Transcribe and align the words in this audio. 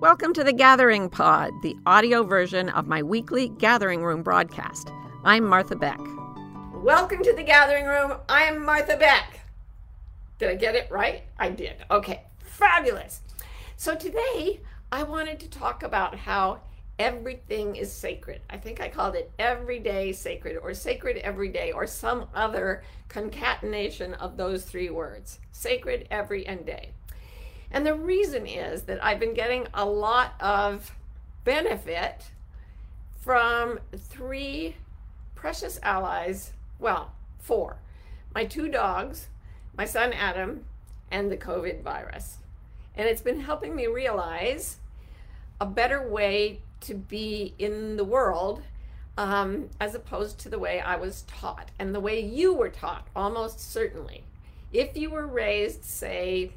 Welcome 0.00 0.32
to 0.32 0.44
the 0.44 0.54
Gathering 0.54 1.10
Pod, 1.10 1.52
the 1.62 1.76
audio 1.84 2.22
version 2.22 2.70
of 2.70 2.86
my 2.86 3.02
weekly 3.02 3.50
Gathering 3.50 4.02
Room 4.02 4.22
broadcast. 4.22 4.90
I'm 5.24 5.44
Martha 5.44 5.76
Beck. 5.76 6.00
Welcome 6.72 7.22
to 7.22 7.34
the 7.34 7.42
Gathering 7.42 7.84
Room. 7.84 8.14
I 8.26 8.44
am 8.44 8.64
Martha 8.64 8.96
Beck. 8.96 9.40
Did 10.38 10.48
I 10.48 10.54
get 10.54 10.74
it 10.74 10.90
right? 10.90 11.24
I 11.38 11.50
did. 11.50 11.84
Okay, 11.90 12.22
fabulous. 12.38 13.20
So 13.76 13.94
today 13.94 14.62
I 14.90 15.02
wanted 15.02 15.38
to 15.40 15.50
talk 15.50 15.82
about 15.82 16.14
how 16.14 16.62
everything 16.98 17.76
is 17.76 17.92
sacred. 17.92 18.40
I 18.48 18.56
think 18.56 18.80
I 18.80 18.88
called 18.88 19.16
it 19.16 19.30
everyday 19.38 20.12
sacred 20.12 20.56
or 20.56 20.72
sacred 20.72 21.18
every 21.18 21.50
day 21.50 21.72
or 21.72 21.86
some 21.86 22.26
other 22.34 22.84
concatenation 23.10 24.14
of 24.14 24.38
those 24.38 24.64
three 24.64 24.88
words 24.88 25.40
sacred 25.52 26.08
every 26.10 26.46
and 26.46 26.64
day. 26.64 26.92
And 27.70 27.86
the 27.86 27.94
reason 27.94 28.46
is 28.46 28.82
that 28.82 29.02
I've 29.04 29.20
been 29.20 29.34
getting 29.34 29.66
a 29.72 29.84
lot 29.84 30.34
of 30.40 30.96
benefit 31.44 32.30
from 33.20 33.78
three 33.96 34.76
precious 35.34 35.78
allies. 35.82 36.52
Well, 36.78 37.12
four 37.38 37.78
my 38.34 38.44
two 38.44 38.68
dogs, 38.68 39.28
my 39.76 39.84
son 39.84 40.12
Adam, 40.12 40.64
and 41.10 41.30
the 41.30 41.36
COVID 41.36 41.82
virus. 41.82 42.38
And 42.94 43.08
it's 43.08 43.22
been 43.22 43.40
helping 43.40 43.74
me 43.74 43.86
realize 43.86 44.76
a 45.60 45.66
better 45.66 46.08
way 46.08 46.60
to 46.82 46.94
be 46.94 47.54
in 47.58 47.96
the 47.96 48.04
world 48.04 48.62
um, 49.18 49.68
as 49.80 49.94
opposed 49.94 50.38
to 50.40 50.48
the 50.48 50.58
way 50.58 50.80
I 50.80 50.96
was 50.96 51.22
taught 51.22 51.70
and 51.78 51.94
the 51.94 52.00
way 52.00 52.20
you 52.20 52.54
were 52.54 52.70
taught, 52.70 53.06
almost 53.14 53.60
certainly. 53.60 54.24
If 54.72 54.96
you 54.96 55.10
were 55.10 55.26
raised, 55.26 55.84
say, 55.84 56.52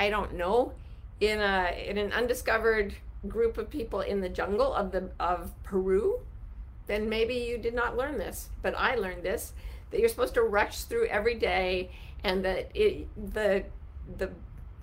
I 0.00 0.08
don't 0.08 0.34
know, 0.34 0.72
in 1.20 1.40
a 1.40 1.86
in 1.86 1.98
an 1.98 2.12
undiscovered 2.12 2.94
group 3.28 3.58
of 3.58 3.68
people 3.68 4.00
in 4.00 4.22
the 4.22 4.30
jungle 4.30 4.74
of 4.74 4.90
the 4.90 5.10
of 5.20 5.52
Peru, 5.62 6.20
then 6.86 7.08
maybe 7.08 7.34
you 7.34 7.58
did 7.58 7.74
not 7.74 7.96
learn 7.96 8.16
this. 8.18 8.48
But 8.62 8.74
I 8.76 8.94
learned 8.94 9.22
this 9.22 9.52
that 9.90 10.00
you're 10.00 10.08
supposed 10.08 10.34
to 10.34 10.42
rush 10.42 10.84
through 10.84 11.06
every 11.06 11.34
day, 11.34 11.90
and 12.24 12.44
that 12.44 12.70
it, 12.74 13.08
the 13.34 13.64
the 14.16 14.30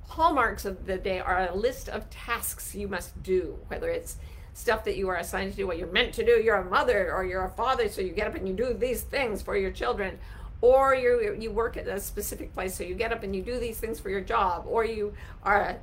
hallmarks 0.04 0.66
of 0.66 0.86
the 0.86 0.98
day 0.98 1.20
are 1.20 1.50
a 1.50 1.56
list 1.56 1.90
of 1.90 2.10
tasks 2.10 2.76
you 2.76 2.88
must 2.88 3.22
do, 3.24 3.58
whether 3.68 3.90
it's 3.90 4.18
stuff 4.54 4.84
that 4.84 4.98
you 4.98 5.10
are 5.10 5.18
assigned 5.18 5.52
to 5.52 5.58
do, 5.58 5.68
what 5.68 5.78
you're 5.78 5.92
meant 5.92 6.14
to 6.14 6.26
do. 6.26 6.34
You're 6.44 6.56
a 6.56 6.70
mother 6.70 7.14
or 7.14 7.26
you're 7.26 7.46
a 7.46 7.50
father, 7.50 7.90
so 7.90 8.02
you 8.02 8.12
get 8.12 8.28
up 8.28 8.36
and 8.36 8.48
you 8.48 8.54
do 8.54 8.74
these 8.74 9.02
things 9.02 9.42
for 9.42 9.58
your 9.58 9.72
children, 9.72 10.20
or 10.62 10.96
you 10.96 11.36
you 11.40 11.52
work 11.52 11.78
at 11.78 11.88
a 11.88 12.00
specific 12.00 12.54
place 12.54 12.76
so 12.76 12.84
you 12.84 12.96
get 12.96 13.12
up 13.12 13.24
and 13.24 13.36
you 13.36 13.42
do 13.42 13.60
these 13.60 13.80
things 13.80 14.00
for 14.00 14.10
your 14.10 14.22
job 14.22 14.66
or 14.68 14.84
you 14.84 15.14
are 15.44 15.62
a 15.62 15.78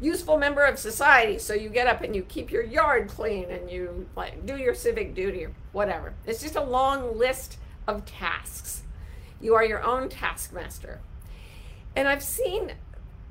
useful 0.00 0.36
member 0.36 0.62
of 0.62 0.78
society 0.78 1.38
so 1.38 1.54
you 1.54 1.68
get 1.68 1.86
up 1.86 2.02
and 2.02 2.14
you 2.14 2.22
keep 2.22 2.50
your 2.50 2.62
yard 2.62 3.08
clean 3.08 3.50
and 3.50 3.70
you 3.70 4.06
like 4.16 4.44
do 4.46 4.56
your 4.56 4.74
civic 4.74 5.14
duty 5.14 5.44
or 5.44 5.52
whatever. 5.72 6.14
It's 6.26 6.42
just 6.42 6.56
a 6.56 6.62
long 6.62 7.18
list 7.18 7.58
of 7.86 8.04
tasks. 8.04 8.82
You 9.40 9.54
are 9.54 9.64
your 9.64 9.82
own 9.82 10.08
taskmaster. 10.08 11.00
And 11.94 12.08
i've 12.08 12.22
seen 12.22 12.72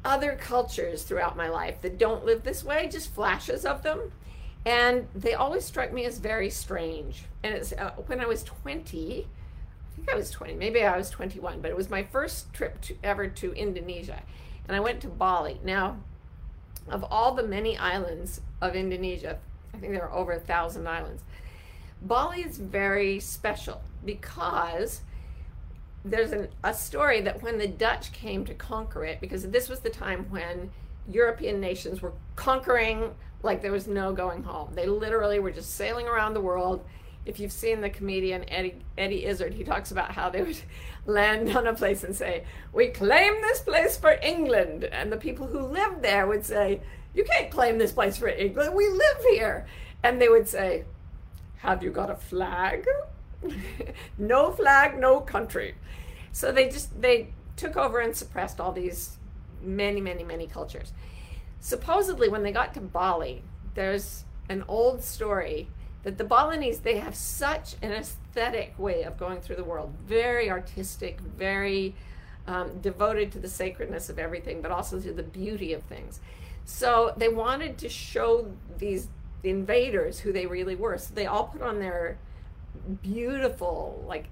other 0.04 0.36
cultures 0.36 1.02
throughout 1.02 1.36
my 1.36 1.50
life 1.50 1.82
that 1.82 1.98
don't 1.98 2.26
live 2.26 2.44
this 2.44 2.64
way 2.64 2.88
just 2.92 3.14
flashes 3.14 3.66
of 3.66 3.82
them 3.82 4.12
and 4.66 5.08
they 5.16 5.34
always 5.34 5.64
struck 5.64 5.94
me 5.94 6.06
as 6.06 6.18
very 6.18 6.50
strange. 6.50 7.26
And 7.44 7.54
it's 7.56 7.74
uh, 7.74 7.92
when 8.08 8.20
i 8.20 8.26
was 8.26 8.44
20 8.44 9.28
I 9.28 9.45
think 9.96 10.10
I 10.10 10.16
was 10.16 10.32
20, 10.32 10.54
maybe 10.56 10.84
I 10.84 10.98
was 10.98 11.10
21, 11.10 11.62
but 11.62 11.72
it 11.72 11.78
was 11.78 11.90
my 11.90 12.04
first 12.04 12.54
trip 12.54 12.82
to, 12.82 12.96
ever 13.04 13.28
to 13.28 13.54
Indonesia. 13.54 14.22
And 14.68 14.76
I 14.76 14.80
went 14.80 15.02
to 15.02 15.08
Bali. 15.08 15.60
Now, 15.64 15.98
of 16.88 17.04
all 17.04 17.34
the 17.34 17.44
many 17.44 17.78
islands 17.78 18.42
of 18.62 18.76
Indonesia, 18.76 19.38
I 19.74 19.78
think 19.78 19.94
there 19.94 20.08
are 20.08 20.14
over 20.14 20.34
a 20.34 20.40
thousand 20.40 20.88
islands, 20.88 21.24
Bali 22.02 22.42
is 22.42 22.58
very 22.58 23.20
special 23.20 23.82
because 24.04 25.02
there's 26.04 26.32
an, 26.32 26.50
a 26.64 26.74
story 26.74 27.22
that 27.22 27.42
when 27.42 27.58
the 27.58 27.68
Dutch 27.68 28.12
came 28.12 28.46
to 28.46 28.54
conquer 28.54 29.06
it, 29.06 29.20
because 29.20 29.50
this 29.50 29.70
was 29.70 29.80
the 29.80 29.90
time 29.90 30.28
when 30.30 30.70
European 31.10 31.60
nations 31.60 32.02
were 32.02 32.14
conquering 32.36 33.16
like 33.44 33.62
there 33.62 33.72
was 33.72 33.88
no 33.88 34.12
going 34.12 34.44
home. 34.44 34.72
They 34.74 34.88
literally 34.88 35.40
were 35.40 35.52
just 35.52 35.76
sailing 35.76 36.08
around 36.08 36.34
the 36.34 36.42
world 36.42 36.84
if 37.26 37.40
you've 37.40 37.52
seen 37.52 37.82
the 37.82 37.90
comedian 37.90 38.48
Eddie 38.50 38.76
Eddie 38.98 39.26
Izzard, 39.26 39.54
he 39.54 39.64
talks 39.64 39.92
about 39.92 40.12
how 40.12 40.30
they 40.30 40.44
would 40.44 40.58
land 41.06 41.56
on 41.56 41.68
a 41.68 41.74
place 41.74 42.04
and 42.04 42.16
say, 42.16 42.44
"We 42.72 42.88
claim 42.88 43.42
this 43.42 43.60
place 43.60 43.98
for 43.98 44.20
England," 44.22 44.84
and 44.86 45.12
the 45.12 45.18
people 45.18 45.48
who 45.48 45.60
lived 45.60 46.02
there 46.02 46.28
would 46.28 46.46
say, 46.46 46.82
"You 47.14 47.24
can't 47.24 47.52
claim 47.52 47.78
this 47.78 47.92
place 47.92 48.18
for 48.18 48.28
England. 48.28 48.76
We 48.76 48.88
live 48.88 49.18
here." 49.30 49.66
And 50.04 50.22
they 50.22 50.30
would 50.30 50.48
say, 50.48 50.86
"Have 51.58 51.84
you 51.84 51.90
got 51.90 52.12
a 52.12 52.16
flag?" 52.16 52.86
no 54.18 54.52
flag, 54.52 55.00
no 55.00 55.20
country. 55.20 55.76
So 56.32 56.52
they 56.52 56.70
just 56.70 57.02
they 57.02 57.34
took 57.56 57.76
over 57.76 58.00
and 58.00 58.16
suppressed 58.16 58.60
all 58.60 58.72
these 58.72 59.18
many, 59.62 60.02
many, 60.02 60.24
many 60.24 60.48
cultures. 60.48 60.94
Supposedly, 61.60 62.30
when 62.30 62.44
they 62.44 62.52
got 62.52 62.74
to 62.76 62.82
Bali, 62.82 63.42
there's 63.74 64.26
an 64.48 64.64
old 64.68 65.04
story 65.04 65.70
that 66.06 66.20
the 66.20 66.24
Balinese 66.24 66.80
they 66.80 67.00
have 67.00 67.16
such 67.16 67.76
an 67.82 67.92
aesthetic 67.92 68.78
way 68.78 69.02
of 69.04 69.18
going 69.18 69.42
through 69.42 69.58
the 69.58 69.64
world, 69.64 69.94
very 70.06 70.50
artistic, 70.50 71.20
very 71.20 71.96
um, 72.48 72.80
devoted 72.80 73.32
to 73.34 73.40
the 73.40 73.50
sacredness 73.50 74.08
of 74.08 74.20
everything, 74.20 74.62
but 74.62 74.72
also 74.72 75.00
to 75.00 75.12
the 75.12 75.24
beauty 75.24 75.74
of 75.74 75.82
things. 75.84 76.22
So 76.64 77.14
they 77.18 77.28
wanted 77.28 77.80
to 77.80 77.90
show 77.90 78.52
these 78.78 79.08
invaders 79.44 80.20
who 80.20 80.32
they 80.32 80.46
really 80.46 80.76
were. 80.76 80.98
So 81.00 81.14
they 81.14 81.26
all 81.26 81.46
put 81.46 81.64
on 81.64 81.80
their 81.80 82.20
beautiful 83.02 84.04
like 84.08 84.26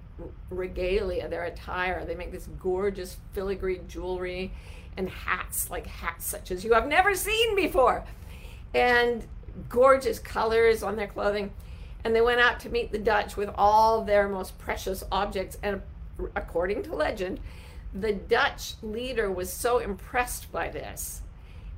regalia, 0.51 1.27
their 1.27 1.45
attire. 1.45 2.05
They 2.05 2.15
make 2.15 2.31
this 2.31 2.47
gorgeous 2.59 3.17
filigree 3.33 3.81
jewelry 3.87 4.53
and 4.95 5.09
hats, 5.09 5.71
like 5.71 5.87
hats 5.87 6.27
such 6.27 6.51
as 6.51 6.63
you 6.63 6.73
have 6.73 6.87
never 6.87 7.15
seen 7.15 7.55
before. 7.55 8.05
And 8.75 9.25
gorgeous 9.69 10.19
colors 10.19 10.83
on 10.83 10.95
their 10.95 11.07
clothing. 11.07 11.51
And 12.03 12.15
they 12.15 12.21
went 12.21 12.41
out 12.41 12.59
to 12.61 12.69
meet 12.69 12.91
the 12.91 12.97
Dutch 12.97 13.37
with 13.37 13.49
all 13.55 14.03
their 14.03 14.27
most 14.27 14.57
precious 14.57 15.03
objects. 15.11 15.57
And 15.63 15.81
according 16.35 16.83
to 16.83 16.95
legend, 16.95 17.39
the 17.93 18.13
Dutch 18.13 18.73
leader 18.81 19.31
was 19.31 19.51
so 19.51 19.79
impressed 19.79 20.51
by 20.51 20.69
this 20.69 21.21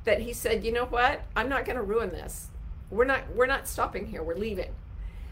that 0.04 0.22
he 0.22 0.34
said, 0.34 0.64
"You 0.64 0.72
know 0.72 0.86
what? 0.86 1.22
I'm 1.36 1.50
not 1.50 1.66
going 1.66 1.78
to 1.78 1.84
ruin 1.84 2.10
this. 2.10 2.48
We're 2.90 3.06
not 3.06 3.36
we're 3.36 3.46
not 3.46 3.68
stopping 3.68 4.08
here. 4.08 4.24
We're 4.24 4.36
leaving." 4.36 4.74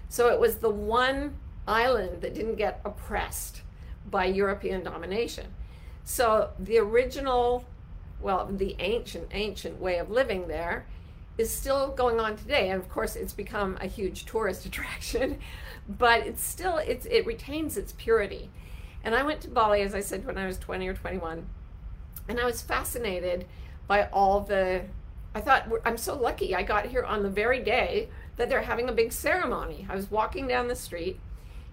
So 0.09 0.27
it 0.29 0.39
was 0.39 0.57
the 0.57 0.69
one 0.69 1.37
island 1.67 2.21
that 2.21 2.33
didn't 2.33 2.55
get 2.55 2.81
oppressed 2.83 3.61
by 4.09 4.25
European 4.25 4.83
domination. 4.83 5.47
So 6.03 6.51
the 6.59 6.77
original, 6.77 7.65
well, 8.19 8.45
the 8.45 8.75
ancient 8.79 9.29
ancient 9.31 9.79
way 9.79 9.97
of 9.97 10.11
living 10.11 10.47
there 10.47 10.85
is 11.37 11.51
still 11.51 11.89
going 11.89 12.19
on 12.19 12.35
today. 12.35 12.69
And 12.69 12.81
of 12.81 12.89
course 12.89 13.15
it's 13.15 13.33
become 13.33 13.77
a 13.81 13.87
huge 13.87 14.25
tourist 14.25 14.65
attraction 14.67 15.39
but 15.87 16.25
it's 16.25 16.43
still 16.43 16.77
it's 16.77 17.05
it 17.07 17.25
retains 17.25 17.77
its 17.77 17.93
purity. 17.93 18.49
And 19.03 19.13
i 19.13 19.23
went 19.23 19.41
to 19.41 19.49
bali 19.49 19.81
as 19.81 19.93
i 19.93 19.99
said 19.99 20.25
when 20.25 20.37
i 20.37 20.47
was 20.47 20.57
20 20.57 20.87
or 20.87 20.93
21 20.93 21.45
and 22.29 22.39
i 22.39 22.45
was 22.45 22.61
fascinated 22.61 23.45
by 23.85 24.07
all 24.13 24.39
the 24.39 24.83
i 25.35 25.41
thought 25.41 25.67
i'm 25.83 25.97
so 25.97 26.17
lucky 26.17 26.55
i 26.55 26.63
got 26.63 26.85
here 26.85 27.03
on 27.03 27.21
the 27.21 27.29
very 27.29 27.61
day 27.61 28.07
that 28.35 28.49
they're 28.49 28.61
having 28.61 28.89
a 28.89 28.93
big 28.93 29.11
ceremony. 29.11 29.85
I 29.89 29.95
was 29.95 30.09
walking 30.09 30.47
down 30.47 30.67
the 30.67 30.75
street 30.75 31.19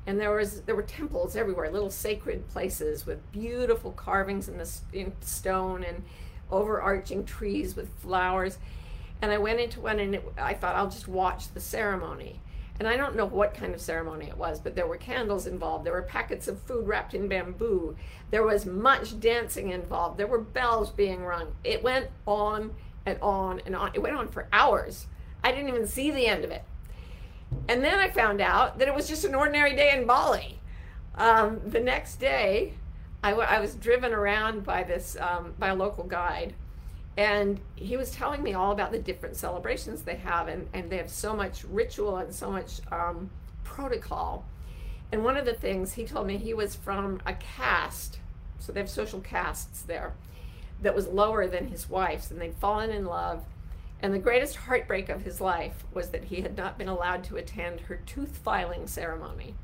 and 0.07 0.19
there 0.19 0.35
was 0.35 0.63
there 0.63 0.75
were 0.75 0.83
temples 0.83 1.37
everywhere 1.37 1.71
little 1.71 1.91
sacred 1.91 2.49
places 2.49 3.07
with 3.07 3.31
beautiful 3.33 3.93
carvings 3.93 4.49
in 4.49 4.59
the 4.59 4.71
in 4.93 5.13
stone 5.21 5.85
and 5.85 6.03
overarching 6.51 7.25
trees 7.25 7.77
with 7.77 7.89
flowers 8.01 8.59
and 9.23 9.31
I 9.31 9.39
went 9.39 9.61
into 9.61 9.81
one 9.81 10.01
and 10.01 10.15
it, 10.15 10.33
I 10.39 10.55
thought 10.55 10.77
I'll 10.77 10.91
just 10.91 11.09
watch 11.09 11.53
the 11.53 11.61
ceremony. 11.61 12.41
And 12.79 12.89
I 12.89 12.97
don't 12.97 13.15
know 13.15 13.27
what 13.27 13.53
kind 13.53 13.75
of 13.75 13.81
ceremony 13.81 14.29
it 14.29 14.39
was, 14.39 14.59
but 14.59 14.75
there 14.75 14.87
were 14.87 14.97
candles 14.97 15.47
involved. 15.47 15.85
There 15.85 15.93
were 15.93 16.01
packets 16.01 16.49
of 16.49 16.63
food 16.63 16.87
wrapped 16.87 17.13
in 17.13 17.29
bamboo. 17.29 17.95
There 18.31 18.43
was 18.43 18.65
much 18.65 19.21
dancing 19.21 19.69
involved. 19.69 20.17
There 20.17 20.27
were 20.27 20.41
bells 20.41 20.91
being 20.91 21.23
rung. 21.23 21.53
It 21.63 21.83
went 21.83 22.07
on 22.27 22.75
and 23.05 23.19
on 23.21 23.61
and 23.67 23.77
on. 23.77 23.91
It 23.93 24.01
went 24.01 24.17
on 24.17 24.29
for 24.29 24.49
hours. 24.51 25.07
I 25.45 25.53
didn't 25.53 25.69
even 25.69 25.87
see 25.87 26.11
the 26.11 26.27
end 26.27 26.43
of 26.43 26.51
it. 26.51 26.65
And 27.69 27.85
then 27.85 27.99
I 27.99 28.09
found 28.09 28.41
out 28.41 28.79
that 28.79 28.89
it 28.89 28.95
was 28.95 29.09
just 29.09 29.25
an 29.25 29.35
ordinary 29.35 29.77
day 29.77 29.93
in 29.95 30.07
Bali. 30.07 30.59
Um, 31.17 31.61
the 31.67 31.81
next 31.81 32.17
day, 32.17 32.75
I, 33.23 33.31
w- 33.31 33.49
I 33.49 33.61
was 33.61 33.75
driven 33.75 34.15
around 34.15 34.65
by 34.65 34.85
this 34.85 35.17
um, 35.21 35.55
by 35.59 35.69
a 35.69 35.75
local 35.75 36.05
guide 36.05 36.55
and 37.17 37.61
he 37.77 37.97
was 37.97 38.11
telling 38.11 38.43
me 38.43 38.55
all 38.55 38.73
about 38.73 38.93
the 38.93 38.99
different 38.99 39.37
celebrations 39.37 40.03
they 40.03 40.17
have 40.17 40.49
and, 40.49 40.69
and 40.73 40.91
they 40.91 40.97
have 40.97 41.11
so 41.11 41.35
much 41.35 41.65
ritual 41.65 42.17
and 42.17 42.33
so 42.35 42.51
much 42.51 42.81
um, 42.93 43.31
protocol 43.65 44.45
and 45.13 45.25
one 45.25 45.37
of 45.37 45.45
the 45.45 45.55
things 45.55 45.95
he 45.95 46.05
told 46.05 46.27
me 46.27 46.37
he 46.37 46.55
was 46.55 46.75
from 46.75 47.21
a 47.27 47.33
caste 47.35 48.19
so 48.59 48.73
they 48.73 48.81
have 48.81 48.91
social 48.91 49.21
castes 49.21 49.83
there 49.83 50.13
that 50.83 50.95
was 50.95 51.09
lower 51.09 51.47
than 51.47 51.69
his 51.69 51.91
wife's 51.91 52.31
and 52.31 52.41
they'd 52.41 52.55
fallen 52.55 52.91
in 52.91 53.05
love 53.05 53.45
And 54.03 54.15
the 54.15 54.19
greatest 54.19 54.57
heartbreak 54.57 55.09
of 55.11 55.23
his 55.23 55.41
life 55.41 55.85
was 55.93 56.11
that 56.11 56.25
he 56.25 56.41
had 56.41 56.57
not 56.57 56.79
been 56.79 56.89
allowed 56.89 57.23
to 57.25 57.37
attend 57.37 57.83
her 57.83 57.97
tooth 58.07 58.39
filing 58.39 58.87
ceremony. 58.87 59.55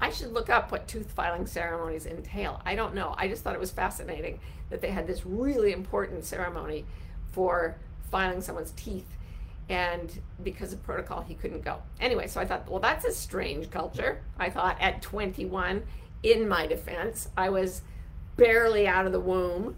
I 0.00 0.10
should 0.10 0.32
look 0.32 0.48
up 0.48 0.70
what 0.70 0.86
tooth 0.86 1.10
filing 1.10 1.46
ceremonies 1.46 2.06
entail. 2.06 2.60
I 2.64 2.74
don't 2.74 2.94
know. 2.94 3.14
I 3.16 3.28
just 3.28 3.42
thought 3.42 3.54
it 3.54 3.60
was 3.60 3.70
fascinating 3.70 4.40
that 4.70 4.80
they 4.80 4.90
had 4.90 5.06
this 5.06 5.26
really 5.26 5.72
important 5.72 6.24
ceremony 6.24 6.84
for 7.32 7.76
filing 8.10 8.40
someone's 8.40 8.72
teeth. 8.72 9.06
And 9.68 10.10
because 10.42 10.72
of 10.72 10.82
protocol, 10.82 11.22
he 11.22 11.34
couldn't 11.34 11.62
go. 11.62 11.82
Anyway, 12.00 12.26
so 12.26 12.40
I 12.40 12.46
thought, 12.46 12.70
well, 12.70 12.80
that's 12.80 13.04
a 13.04 13.12
strange 13.12 13.70
culture. 13.70 14.22
I 14.38 14.50
thought 14.50 14.80
at 14.80 15.02
21, 15.02 15.82
in 16.22 16.48
my 16.48 16.66
defense, 16.66 17.28
I 17.36 17.50
was 17.50 17.82
barely 18.36 18.88
out 18.88 19.04
of 19.04 19.12
the 19.12 19.20
womb. 19.20 19.76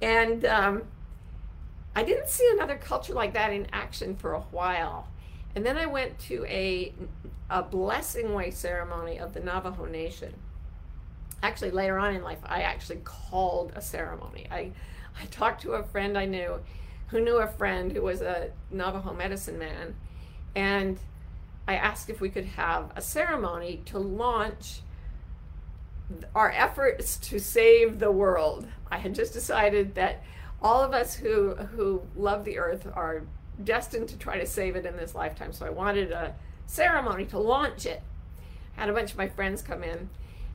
And 0.00 0.44
um, 0.44 0.82
I 1.94 2.02
didn't 2.02 2.28
see 2.28 2.48
another 2.52 2.76
culture 2.76 3.14
like 3.14 3.32
that 3.32 3.52
in 3.52 3.66
action 3.72 4.16
for 4.16 4.34
a 4.34 4.40
while. 4.40 5.08
And 5.56 5.64
then 5.64 5.76
I 5.76 5.86
went 5.86 6.18
to 6.20 6.44
a, 6.44 6.92
a 7.48 7.62
blessing 7.62 8.34
way 8.34 8.50
ceremony 8.50 9.18
of 9.18 9.34
the 9.34 9.40
Navajo 9.40 9.86
Nation. 9.86 10.34
Actually, 11.42 11.70
later 11.70 11.98
on 11.98 12.14
in 12.14 12.22
life, 12.22 12.40
I 12.44 12.62
actually 12.62 13.00
called 13.04 13.72
a 13.76 13.80
ceremony. 13.80 14.46
I, 14.50 14.72
I 15.20 15.26
talked 15.30 15.62
to 15.62 15.72
a 15.72 15.82
friend 15.82 16.16
I 16.16 16.24
knew 16.24 16.60
who 17.08 17.20
knew 17.20 17.36
a 17.36 17.46
friend 17.46 17.92
who 17.92 18.02
was 18.02 18.20
a 18.20 18.50
Navajo 18.70 19.12
medicine 19.12 19.58
man. 19.58 19.94
And 20.54 20.98
I 21.68 21.76
asked 21.76 22.10
if 22.10 22.20
we 22.20 22.28
could 22.28 22.46
have 22.46 22.92
a 22.96 23.00
ceremony 23.00 23.82
to 23.86 23.98
launch 23.98 24.80
our 26.34 26.50
efforts 26.52 27.16
to 27.16 27.38
save 27.38 27.98
the 27.98 28.10
world. 28.10 28.66
I 28.90 28.98
had 28.98 29.14
just 29.14 29.32
decided 29.32 29.94
that 29.96 30.22
all 30.62 30.82
of 30.82 30.92
us 30.92 31.14
who 31.14 31.54
who 31.54 32.02
love 32.16 32.44
the 32.44 32.58
earth 32.58 32.88
are 32.94 33.22
destined 33.62 34.08
to 34.08 34.16
try 34.16 34.38
to 34.38 34.46
save 34.46 34.76
it 34.76 34.86
in 34.86 34.96
this 34.96 35.14
lifetime. 35.14 35.52
So 35.52 35.66
I 35.66 35.70
wanted 35.70 36.12
a 36.12 36.34
ceremony 36.66 37.24
to 37.26 37.38
launch 37.38 37.86
it. 37.86 38.02
Had 38.74 38.88
a 38.88 38.92
bunch 38.92 39.12
of 39.12 39.18
my 39.18 39.28
friends 39.28 39.62
come 39.62 39.82
in, 39.82 40.10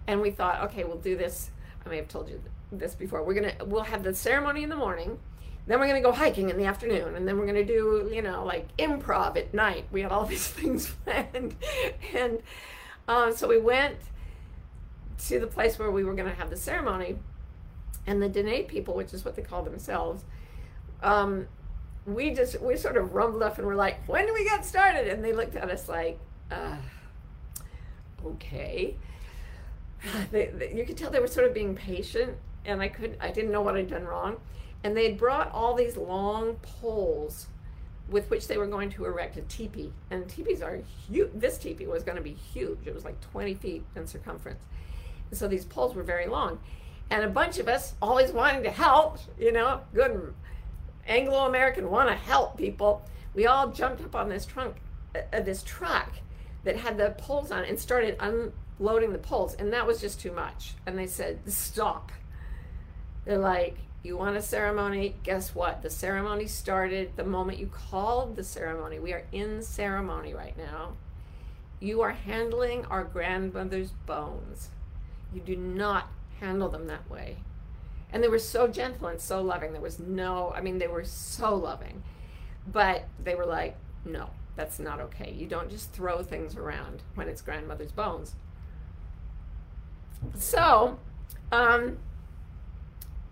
and 0.07 0.21
we 0.21 0.29
thought, 0.31 0.61
okay, 0.65 0.83
we'll 0.83 0.97
do 0.97 1.17
this. 1.17 1.49
I 1.85 1.89
may 1.89 1.97
have 1.97 2.07
told 2.07 2.29
you 2.29 2.41
this 2.71 2.95
before. 2.95 3.23
We're 3.23 3.33
gonna 3.33 3.53
we'll 3.65 3.83
have 3.83 4.03
the 4.03 4.13
ceremony 4.13 4.63
in 4.63 4.69
the 4.69 4.75
morning. 4.75 5.19
Then 5.67 5.79
we're 5.79 5.87
gonna 5.87 6.01
go 6.01 6.11
hiking 6.11 6.49
in 6.49 6.57
the 6.57 6.65
afternoon, 6.65 7.15
and 7.15 7.27
then 7.27 7.37
we're 7.37 7.45
gonna 7.45 7.65
do 7.65 8.09
you 8.13 8.21
know 8.21 8.45
like 8.45 8.75
improv 8.77 9.37
at 9.37 9.53
night. 9.53 9.85
We 9.91 10.01
had 10.01 10.11
all 10.11 10.25
these 10.33 10.47
things 10.47 10.87
planned, 11.03 11.55
and 12.13 12.41
uh, 13.07 13.31
so 13.31 13.47
we 13.47 13.59
went 13.59 13.97
to 15.27 15.39
the 15.39 15.47
place 15.47 15.77
where 15.77 15.91
we 15.91 16.03
were 16.03 16.13
gonna 16.13 16.33
have 16.33 16.49
the 16.49 16.57
ceremony 16.57 17.17
and 18.07 18.21
the 18.21 18.29
Dene 18.29 18.65
people, 18.65 18.95
which 18.95 19.13
is 19.13 19.23
what 19.23 19.35
they 19.35 19.43
call 19.43 19.63
themselves, 19.63 20.23
um, 21.03 21.47
we 22.05 22.31
just 22.31 22.59
we 22.61 22.75
sort 22.77 22.97
of 22.97 23.13
rumbled 23.13 23.43
up 23.43 23.57
and 23.57 23.67
we're 23.67 23.75
like, 23.75 24.07
when 24.07 24.25
do 24.25 24.33
we 24.33 24.43
get 24.43 24.65
started? 24.65 25.07
And 25.07 25.23
they 25.23 25.33
looked 25.33 25.55
at 25.55 25.69
us 25.69 25.87
like, 25.87 26.19
uh, 26.51 26.77
okay. 28.25 28.95
They, 30.31 30.47
they, 30.47 30.73
you 30.73 30.83
could 30.83 30.97
tell 30.97 31.11
they 31.11 31.19
were 31.19 31.27
sort 31.27 31.45
of 31.45 31.53
being 31.53 31.75
patient, 31.75 32.35
and 32.65 32.81
I 32.81 32.87
couldn't. 32.87 33.17
I 33.21 33.29
didn't 33.29 33.51
know 33.51 33.61
what 33.61 33.75
I'd 33.75 33.87
done 33.87 34.03
wrong, 34.03 34.37
and 34.83 34.97
they 34.97 35.11
brought 35.11 35.51
all 35.51 35.75
these 35.75 35.95
long 35.95 36.55
poles 36.63 37.47
with 38.09 38.27
which 38.31 38.47
they 38.47 38.57
were 38.57 38.65
going 38.65 38.89
to 38.89 39.05
erect 39.05 39.37
a 39.37 39.41
teepee. 39.41 39.93
And 40.09 40.27
teepees 40.27 40.63
are 40.63 40.79
huge. 41.07 41.29
This 41.35 41.59
teepee 41.59 41.85
was 41.85 42.03
going 42.03 42.17
to 42.17 42.23
be 42.23 42.33
huge. 42.33 42.79
It 42.85 42.95
was 42.95 43.05
like 43.05 43.21
20 43.21 43.53
feet 43.53 43.83
in 43.95 44.07
circumference. 44.07 44.63
And 45.29 45.37
so 45.37 45.47
these 45.47 45.65
poles 45.65 45.93
were 45.93 46.03
very 46.03 46.27
long 46.27 46.59
and 47.11 47.25
a 47.25 47.29
bunch 47.29 47.59
of 47.59 47.67
us 47.67 47.93
always 48.01 48.31
wanting 48.31 48.63
to 48.63 48.71
help, 48.71 49.19
you 49.37 49.51
know, 49.51 49.81
good 49.93 50.33
Anglo 51.07 51.45
American 51.45 51.89
want 51.89 52.09
to 52.09 52.15
help 52.15 52.57
people. 52.57 53.03
We 53.33 53.45
all 53.47 53.71
jumped 53.71 54.03
up 54.03 54.15
on 54.15 54.29
this 54.29 54.45
trunk, 54.45 54.77
uh, 55.15 55.39
this 55.41 55.63
truck 55.63 56.13
that 56.63 56.77
had 56.77 56.97
the 56.97 57.15
poles 57.17 57.51
on 57.51 57.63
and 57.63 57.79
started 57.79 58.17
unloading 58.19 59.13
the 59.13 59.19
poles, 59.19 59.55
and 59.55 59.73
that 59.73 59.87
was 59.87 60.01
just 60.01 60.19
too 60.19 60.31
much. 60.31 60.75
And 60.85 60.97
they 60.97 61.07
said, 61.07 61.39
"Stop." 61.51 62.11
They're 63.25 63.37
like, 63.37 63.77
"You 64.03 64.17
want 64.17 64.37
a 64.37 64.41
ceremony? 64.41 65.15
Guess 65.23 65.55
what? 65.55 65.81
The 65.81 65.89
ceremony 65.89 66.47
started 66.47 67.15
the 67.15 67.23
moment 67.23 67.59
you 67.59 67.67
called 67.67 68.35
the 68.35 68.43
ceremony. 68.43 68.99
We 68.99 69.13
are 69.13 69.25
in 69.31 69.61
ceremony 69.61 70.33
right 70.33 70.57
now. 70.57 70.93
You 71.79 72.01
are 72.01 72.11
handling 72.11 72.85
our 72.85 73.03
grandmother's 73.03 73.91
bones. 74.05 74.69
You 75.33 75.41
do 75.41 75.55
not 75.55 76.07
handle 76.39 76.69
them 76.69 76.87
that 76.87 77.09
way. 77.09 77.37
And 78.13 78.23
they 78.23 78.27
were 78.27 78.39
so 78.39 78.67
gentle 78.67 79.07
and 79.07 79.19
so 79.19 79.41
loving. 79.41 79.71
There 79.71 79.81
was 79.81 79.99
no, 79.99 80.51
I 80.55 80.61
mean, 80.61 80.77
they 80.79 80.87
were 80.87 81.03
so 81.03 81.55
loving. 81.55 82.03
But 82.71 83.05
they 83.23 83.35
were 83.35 83.45
like, 83.45 83.77
no, 84.05 84.29
that's 84.55 84.79
not 84.79 84.99
okay. 84.99 85.31
You 85.31 85.47
don't 85.47 85.69
just 85.69 85.91
throw 85.93 86.21
things 86.23 86.55
around 86.55 87.03
when 87.15 87.27
it's 87.27 87.41
grandmother's 87.41 87.91
bones. 87.91 88.35
So, 90.35 90.99
um, 91.51 91.97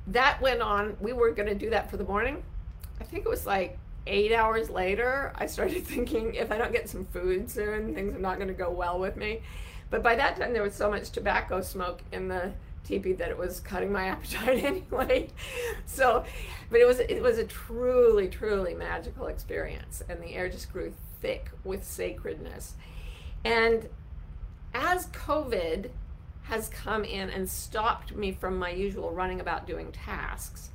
that 0.07 0.41
went 0.41 0.61
on. 0.61 0.97
We 0.99 1.13
were 1.13 1.31
going 1.31 1.49
to 1.49 1.55
do 1.55 1.69
that 1.69 1.91
for 1.91 1.97
the 1.97 2.03
morning. 2.03 2.43
I 2.99 3.03
think 3.03 3.25
it 3.25 3.29
was 3.29 3.45
like 3.45 3.77
eight 4.07 4.33
hours 4.33 4.69
later, 4.69 5.31
I 5.35 5.45
started 5.45 5.83
thinking 5.85 6.35
if 6.35 6.51
I 6.51 6.57
don't 6.57 6.71
get 6.71 6.89
some 6.89 7.05
food 7.05 7.49
soon, 7.49 7.93
things 7.93 8.15
are 8.15 8.19
not 8.19 8.37
going 8.37 8.47
to 8.47 8.53
go 8.53 8.69
well 8.69 8.99
with 8.99 9.15
me. 9.15 9.41
But 9.89 10.03
by 10.03 10.15
that 10.15 10.37
time, 10.37 10.53
there 10.53 10.63
was 10.63 10.73
so 10.73 10.89
much 10.89 11.09
tobacco 11.09 11.61
smoke 11.61 12.01
in 12.11 12.27
the 12.27 12.51
teepee 12.83 13.13
that 13.13 13.29
it 13.29 13.37
was 13.37 13.59
cutting 13.59 13.91
my 13.91 14.05
appetite 14.09 14.63
anyway. 14.63 15.29
So, 15.85 16.23
but 16.69 16.79
it 16.79 16.87
was 16.87 16.99
it 16.99 17.21
was 17.21 17.37
a 17.37 17.45
truly 17.45 18.27
truly 18.27 18.73
magical 18.73 19.27
experience, 19.27 20.03
and 20.09 20.21
the 20.21 20.35
air 20.35 20.49
just 20.49 20.71
grew 20.71 20.93
thick 21.21 21.51
with 21.63 21.83
sacredness. 21.83 22.73
And 23.43 23.89
as 24.73 25.07
COVID 25.07 25.89
has 26.43 26.69
come 26.69 27.03
in 27.03 27.29
and 27.29 27.49
stopped 27.49 28.15
me 28.15 28.31
from 28.31 28.57
my 28.57 28.71
usual 28.71 29.11
running 29.11 29.39
about 29.39 29.67
doing 29.67 29.91
tasks, 29.91 30.69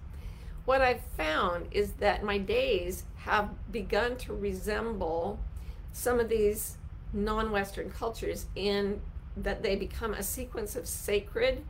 what 0.65 0.81
I've 0.81 1.03
found 1.17 1.67
is 1.73 1.93
that 1.95 2.25
my 2.25 2.39
days 2.39 3.05
have 3.19 3.51
begun 3.71 4.17
to 4.19 4.35
resemble 4.35 5.39
some 5.93 6.21
of 6.21 6.29
these 6.29 6.77
non 7.13 7.51
Western 7.51 7.91
cultures 7.91 8.47
in 8.55 9.01
that 9.37 9.63
they 9.63 9.77
become 9.77 10.15
a 10.15 10.23
sequence 10.23 10.77
of 10.77 10.87
sacred 10.87 11.65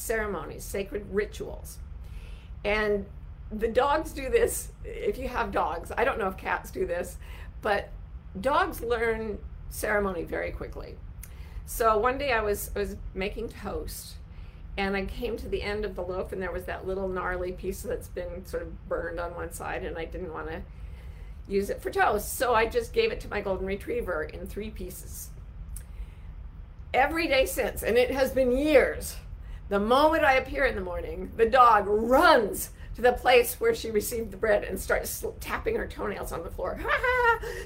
ceremonies, 0.00 0.64
sacred 0.64 1.06
rituals. 1.10 1.78
And 2.64 3.06
the 3.52 3.68
dogs 3.68 4.12
do 4.12 4.28
this 4.28 4.70
if 4.84 5.18
you 5.18 5.28
have 5.28 5.50
dogs. 5.50 5.92
I 5.96 6.04
don't 6.04 6.18
know 6.18 6.28
if 6.28 6.36
cats 6.36 6.70
do 6.70 6.86
this, 6.86 7.16
but 7.62 7.90
dogs 8.40 8.80
learn 8.80 9.38
ceremony 9.70 10.24
very 10.24 10.50
quickly. 10.50 10.96
So 11.66 11.98
one 11.98 12.18
day 12.18 12.32
I 12.32 12.40
was 12.40 12.70
I 12.74 12.80
was 12.80 12.96
making 13.14 13.50
toast 13.50 14.16
and 14.76 14.96
I 14.96 15.04
came 15.04 15.36
to 15.36 15.48
the 15.48 15.62
end 15.62 15.84
of 15.84 15.94
the 15.94 16.02
loaf 16.02 16.32
and 16.32 16.42
there 16.42 16.52
was 16.52 16.64
that 16.64 16.86
little 16.86 17.08
gnarly 17.08 17.52
piece 17.52 17.82
that's 17.82 18.08
been 18.08 18.44
sort 18.46 18.62
of 18.62 18.88
burned 18.88 19.20
on 19.20 19.34
one 19.34 19.52
side 19.52 19.84
and 19.84 19.96
I 19.96 20.04
didn't 20.04 20.32
want 20.32 20.48
to 20.48 20.62
use 21.48 21.70
it 21.70 21.82
for 21.82 21.90
toast. 21.90 22.34
So 22.34 22.54
I 22.54 22.66
just 22.66 22.92
gave 22.92 23.12
it 23.12 23.20
to 23.20 23.28
my 23.28 23.40
golden 23.40 23.66
retriever 23.66 24.24
in 24.24 24.46
three 24.46 24.70
pieces. 24.70 25.30
Every 26.92 27.28
day 27.28 27.46
since, 27.46 27.82
and 27.82 27.96
it 27.96 28.10
has 28.10 28.32
been 28.32 28.56
years, 28.56 29.16
the 29.70 29.80
moment 29.80 30.24
I 30.24 30.34
appear 30.34 30.64
in 30.64 30.74
the 30.74 30.80
morning, 30.82 31.30
the 31.36 31.46
dog 31.46 31.84
runs 31.86 32.70
to 32.96 33.02
the 33.02 33.12
place 33.12 33.54
where 33.60 33.72
she 33.72 33.92
received 33.92 34.32
the 34.32 34.36
bread 34.36 34.64
and 34.64 34.78
starts 34.78 35.24
tapping 35.38 35.76
her 35.76 35.86
toenails 35.86 36.32
on 36.32 36.42
the 36.42 36.50
floor. 36.50 36.78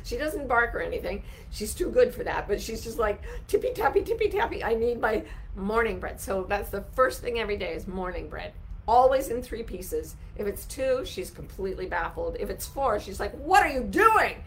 she 0.05 0.19
doesn't 0.19 0.47
bark 0.47 0.75
or 0.75 0.81
anything. 0.81 1.23
She's 1.51 1.75
too 1.75 1.91
good 1.91 2.15
for 2.15 2.23
that, 2.23 2.47
but 2.47 2.61
she's 2.61 2.85
just 2.85 2.99
like 2.99 3.23
tippy 3.49 3.73
tappy, 3.75 4.03
tippy 4.03 4.29
tappy. 4.29 4.63
I 4.63 4.75
need 4.75 5.01
my 5.01 5.25
morning 5.57 5.99
bread. 5.99 6.21
So 6.21 6.45
that's 6.47 6.69
the 6.69 6.83
first 6.95 7.23
thing 7.23 7.41
every 7.41 7.57
day 7.57 7.73
is 7.73 7.89
morning 7.89 8.29
bread. 8.29 8.53
Always 8.87 9.29
in 9.29 9.43
three 9.43 9.63
pieces. 9.63 10.15
If 10.37 10.47
it's 10.47 10.67
two, 10.67 11.07
she's 11.07 11.31
completely 11.31 11.87
baffled. 11.87 12.37
If 12.39 12.51
it's 12.51 12.67
four, 12.67 13.01
she's 13.01 13.19
like, 13.19 13.33
What 13.33 13.63
are 13.63 13.71
you 13.71 13.83
doing? 13.83 14.45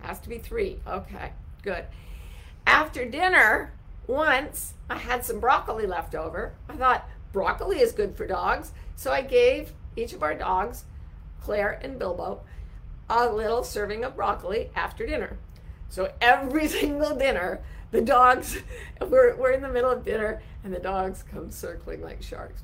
Has 0.00 0.18
to 0.20 0.28
be 0.28 0.38
three. 0.38 0.80
Okay, 0.88 1.30
good. 1.62 1.84
After 2.66 3.04
dinner, 3.04 3.72
once 4.06 4.74
I 4.88 4.98
had 4.98 5.24
some 5.24 5.40
broccoli 5.40 5.86
left 5.86 6.14
over. 6.14 6.54
I 6.68 6.74
thought 6.74 7.08
broccoli 7.32 7.80
is 7.80 7.92
good 7.92 8.16
for 8.16 8.26
dogs. 8.26 8.72
So 8.94 9.12
I 9.12 9.22
gave 9.22 9.72
each 9.96 10.12
of 10.12 10.22
our 10.22 10.34
dogs, 10.34 10.84
Claire 11.40 11.78
and 11.82 11.98
Bilbo, 11.98 12.42
a 13.08 13.28
little 13.28 13.62
serving 13.62 14.04
of 14.04 14.16
broccoli 14.16 14.70
after 14.74 15.06
dinner. 15.06 15.38
So 15.88 16.12
every 16.20 16.68
single 16.80 17.16
dinner, 17.16 17.60
the 17.90 18.00
dogs, 18.00 18.58
we're, 19.00 19.36
we're 19.36 19.52
in 19.52 19.62
the 19.62 19.68
middle 19.68 19.90
of 19.90 20.04
dinner, 20.04 20.42
and 20.64 20.72
the 20.72 20.78
dogs 20.78 21.22
come 21.22 21.50
circling 21.50 22.02
like 22.02 22.22
sharks. 22.22 22.62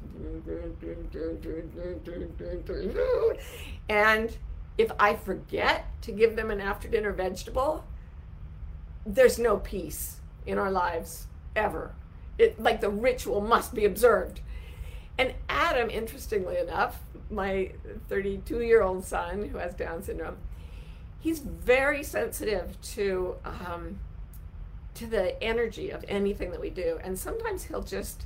And 3.88 4.36
if 4.78 4.90
I 4.98 5.14
forget 5.14 5.86
to 6.02 6.12
give 6.12 6.34
them 6.34 6.50
an 6.50 6.60
after 6.60 6.88
dinner 6.88 7.12
vegetable, 7.12 7.84
there's 9.04 9.38
no 9.38 9.58
peace 9.58 10.20
in 10.46 10.58
our 10.58 10.70
lives 10.70 11.26
ever. 11.54 11.94
It, 12.38 12.60
like 12.60 12.80
the 12.80 12.90
ritual 12.90 13.40
must 13.40 13.74
be 13.74 13.84
observed. 13.84 14.40
And 15.18 15.34
Adam, 15.48 15.90
interestingly 15.90 16.56
enough, 16.56 17.00
my 17.30 17.72
32 18.08 18.62
year 18.62 18.82
old 18.82 19.04
son 19.04 19.48
who 19.48 19.58
has 19.58 19.74
Down 19.74 20.02
syndrome, 20.02 20.38
he's 21.20 21.40
very 21.40 22.02
sensitive 22.02 22.80
to 22.94 23.36
um, 23.44 23.98
to 24.94 25.06
the 25.06 25.42
energy 25.42 25.90
of 25.90 26.04
anything 26.08 26.50
that 26.50 26.60
we 26.60 26.70
do. 26.70 26.98
And 27.02 27.18
sometimes 27.18 27.64
he'll 27.64 27.82
just 27.82 28.24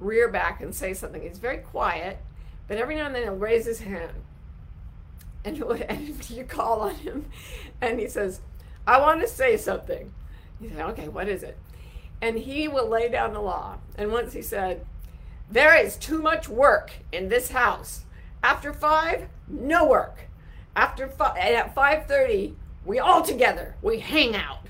rear 0.00 0.28
back 0.28 0.60
and 0.60 0.74
say 0.74 0.94
something. 0.94 1.22
He's 1.22 1.38
very 1.38 1.58
quiet, 1.58 2.18
but 2.66 2.78
every 2.78 2.96
now 2.96 3.06
and 3.06 3.14
then 3.14 3.24
he'll 3.24 3.34
raise 3.34 3.66
his 3.66 3.80
hand. 3.80 4.12
And, 5.44 5.60
and 5.88 6.30
you 6.30 6.44
call 6.44 6.80
on 6.80 6.94
him, 6.96 7.26
and 7.80 7.98
he 7.98 8.08
says, 8.08 8.40
I 8.86 9.00
want 9.00 9.20
to 9.20 9.28
say 9.28 9.56
something. 9.56 10.12
You 10.60 10.70
say, 10.70 10.82
okay, 10.82 11.08
what 11.08 11.28
is 11.28 11.42
it? 11.42 11.56
And 12.20 12.38
he 12.38 12.68
will 12.68 12.88
lay 12.88 13.08
down 13.08 13.32
the 13.32 13.40
law. 13.40 13.78
And 13.96 14.12
once 14.12 14.32
he 14.32 14.42
said, 14.42 14.84
there 15.50 15.74
is 15.76 15.96
too 15.96 16.20
much 16.20 16.48
work 16.48 16.92
in 17.12 17.28
this 17.28 17.50
house. 17.50 18.04
After 18.42 18.72
five, 18.72 19.28
no 19.46 19.86
work. 19.86 20.28
After 20.76 21.08
five, 21.08 21.36
at 21.36 21.74
five 21.74 22.06
thirty, 22.06 22.54
we 22.84 22.98
all 22.98 23.22
together 23.22 23.74
we 23.82 23.98
hang 23.98 24.36
out. 24.36 24.66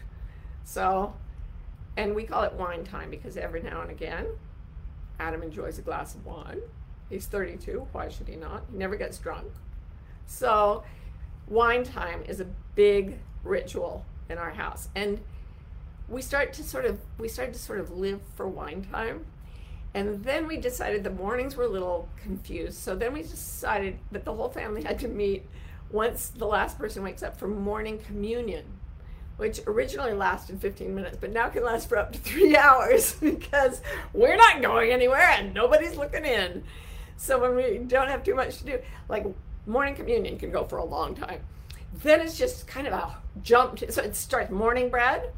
So, 0.65 1.15
and 1.97 2.15
we 2.15 2.25
call 2.25 2.45
it 2.45 2.53
wine 2.53 2.85
time 2.85 3.11
because 3.11 3.37
every 3.37 3.63
now 3.63 3.83
and 3.83 3.91
again, 3.91 4.27
Adam 5.19 5.43
enjoys 5.43 5.79
a 5.79 5.83
glass 5.83 6.15
of 6.15 6.25
wine. 6.25 6.61
He's 7.09 7.27
32. 7.27 7.89
Why 7.93 8.09
should 8.09 8.29
he 8.29 8.37
not? 8.37 8.65
He 8.71 8.77
never 8.77 8.97
gets 8.97 9.19
drunk. 9.19 9.51
So, 10.27 10.85
wine 11.49 11.85
time 11.85 12.23
is 12.29 12.41
a 12.41 12.47
big 12.75 13.19
ritual 13.43 14.05
in 14.29 14.37
our 14.37 14.51
house, 14.51 14.89
and 14.95 15.21
we 16.09 16.23
start 16.23 16.53
to 16.55 16.63
sort 16.63 16.85
of 16.85 16.99
we 17.19 17.29
started 17.29 17.55
to 17.55 17.61
sort 17.61 17.81
of 17.81 17.91
live 17.91 18.21
for 18.35 18.49
wine 18.49 18.87
time 18.91 19.27
and 19.95 20.23
then 20.23 20.47
we 20.47 20.57
decided 20.59 21.03
the 21.03 21.11
mornings 21.11 21.57
were 21.57 21.65
a 21.65 21.69
little 21.69 22.09
confused. 22.23 22.79
So 22.79 22.95
then 22.95 23.13
we 23.15 23.23
decided 23.23 23.99
that 24.13 24.25
the 24.25 24.35
whole 24.35 24.49
family 24.49 24.83
had 24.85 24.99
to 25.01 25.09
meet 25.09 25.47
once 25.91 26.29
the 26.29 26.47
last 26.47 26.79
person 26.79 27.03
wakes 27.03 27.23
up 27.23 27.39
for 27.39 27.49
morning 27.49 27.99
communion, 27.99 28.65
which 29.39 29.61
originally 29.67 30.13
lasted 30.13 30.61
15 30.61 30.95
minutes, 30.95 31.17
but 31.19 31.33
now 31.33 31.49
can 31.49 31.65
last 31.65 31.89
for 31.89 31.97
up 31.97 32.13
to 32.13 32.19
three 32.19 32.57
hours 32.65 33.15
because 33.21 33.81
we're 34.13 34.37
not 34.37 34.61
going 34.61 34.91
anywhere 34.91 35.31
and 35.31 35.55
nobody's 35.55 35.97
looking 35.97 36.25
in. 36.25 36.63
So 37.17 37.39
when 37.39 37.57
we 37.57 37.79
don't 37.79 38.09
have 38.09 38.23
too 38.23 38.35
much 38.35 38.59
to 38.59 38.65
do, 38.65 38.79
like 39.09 39.27
morning 39.67 39.95
communion 39.95 40.39
can 40.39 40.51
go 40.51 40.65
for 40.65 40.79
a 40.79 40.85
long 40.85 41.15
time. 41.15 41.41
Then 42.03 42.21
it's 42.21 42.37
just 42.37 42.67
kind 42.67 42.87
of 42.87 42.93
a 42.93 43.17
jump. 43.43 43.79
To, 43.79 43.91
so 43.91 44.03
it 44.03 44.15
starts 44.15 44.51
morning 44.51 44.91
bread 44.91 45.33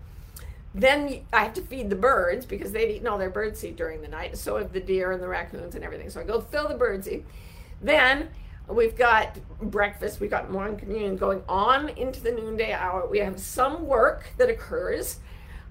then 0.75 1.27
I 1.33 1.43
have 1.45 1.55
to 1.55 1.63
feed 1.63 1.91
the 1.91 1.97
birds 1.97 2.47
because 2.47 2.73
they've 2.73 2.91
eaten 2.91 3.09
all 3.09 3.19
their 3.19 3.31
birdseed 3.31 3.77
during 3.77 4.03
the 4.03 4.09
night. 4.09 4.37
So 4.39 4.57
have 4.57 4.73
the 4.73 4.81
deer 4.81 5.11
and 5.13 5.23
the 5.23 5.29
raccoons 5.29 5.75
and 5.75 5.83
everything. 5.83 6.11
So 6.11 6.21
I 6.21 6.25
go 6.25 6.41
fill 6.41 6.69
the 6.69 6.75
birdseed. 6.75 7.25
Then 7.81 8.29
we've 8.69 8.97
got 8.97 9.39
breakfast. 9.61 10.21
We've 10.21 10.31
got 10.31 10.51
morning 10.51 10.77
communion 10.77 11.17
going 11.17 11.43
on 11.49 11.89
into 11.91 12.21
the 12.21 12.31
noonday 12.31 12.73
hour. 12.73 13.09
We 13.09 13.19
have 13.19 13.41
some 13.41 13.87
work 13.87 14.29
that 14.39 14.49
occurs. 14.49 15.19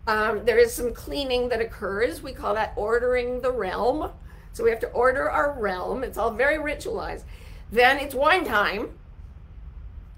Um, 0.06 0.44
there 0.44 0.58
is 0.58 0.74
some 0.74 0.94
cleaning 0.94 1.48
that 1.50 1.62
occurs. 1.62 2.22
We 2.22 2.34
call 2.34 2.54
that 2.56 2.74
ordering 2.76 3.42
the 3.42 3.52
realm. 3.52 4.12
So 4.52 4.66
we 4.66 4.70
have 4.70 4.80
to 4.82 4.90
order 4.90 5.30
our 5.30 5.58
realm. 5.58 6.04
It's 6.04 6.18
all 6.18 6.32
very 6.32 6.58
ritualized. 6.58 7.24
Then 7.72 8.00
it's 8.00 8.16
wine 8.16 8.44
time. 8.44 8.98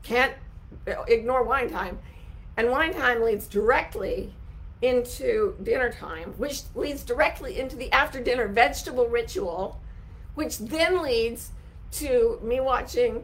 Can't 0.02 0.34
ignore 1.08 1.44
wine 1.44 1.70
time. 1.70 2.00
And 2.58 2.72
wine 2.72 2.94
time 2.94 3.22
leads 3.22 3.46
directly 3.46 4.34
into 4.82 5.56
dinner 5.62 5.92
time, 5.92 6.34
which 6.38 6.64
leads 6.74 7.04
directly 7.04 7.60
into 7.60 7.76
the 7.76 7.92
after 7.92 8.22
dinner 8.22 8.48
vegetable 8.48 9.08
ritual, 9.08 9.80
which 10.34 10.58
then 10.58 11.02
leads 11.02 11.52
to 11.92 12.40
me 12.42 12.60
watching 12.60 13.24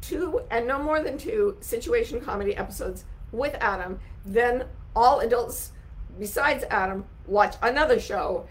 two 0.00 0.40
and 0.50 0.66
no 0.66 0.78
more 0.78 1.02
than 1.02 1.18
two 1.18 1.56
situation 1.60 2.20
comedy 2.20 2.56
episodes 2.56 3.04
with 3.32 3.54
Adam. 3.60 3.98
Then 4.24 4.66
all 4.94 5.20
adults 5.20 5.72
besides 6.18 6.64
Adam 6.70 7.04
watch 7.26 7.56
another 7.62 7.98
show. 7.98 8.46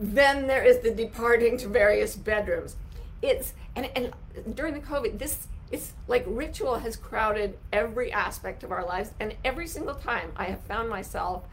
Then 0.00 0.46
there 0.46 0.64
is 0.64 0.78
the 0.78 0.90
departing 0.90 1.56
to 1.58 1.68
various 1.68 2.16
bedrooms. 2.16 2.76
It's 3.22 3.52
and 3.76 3.90
and 3.94 4.12
during 4.56 4.74
the 4.74 4.80
COVID, 4.80 5.18
this 5.18 5.46
it's 5.70 5.92
like 6.08 6.24
ritual 6.26 6.76
has 6.76 6.96
crowded 6.96 7.58
every 7.72 8.12
aspect 8.12 8.62
of 8.62 8.70
our 8.70 8.84
lives 8.84 9.12
and 9.18 9.34
every 9.44 9.66
single 9.66 9.94
time 9.94 10.32
i 10.36 10.44
have 10.44 10.60
found 10.60 10.88
myself 10.88 11.44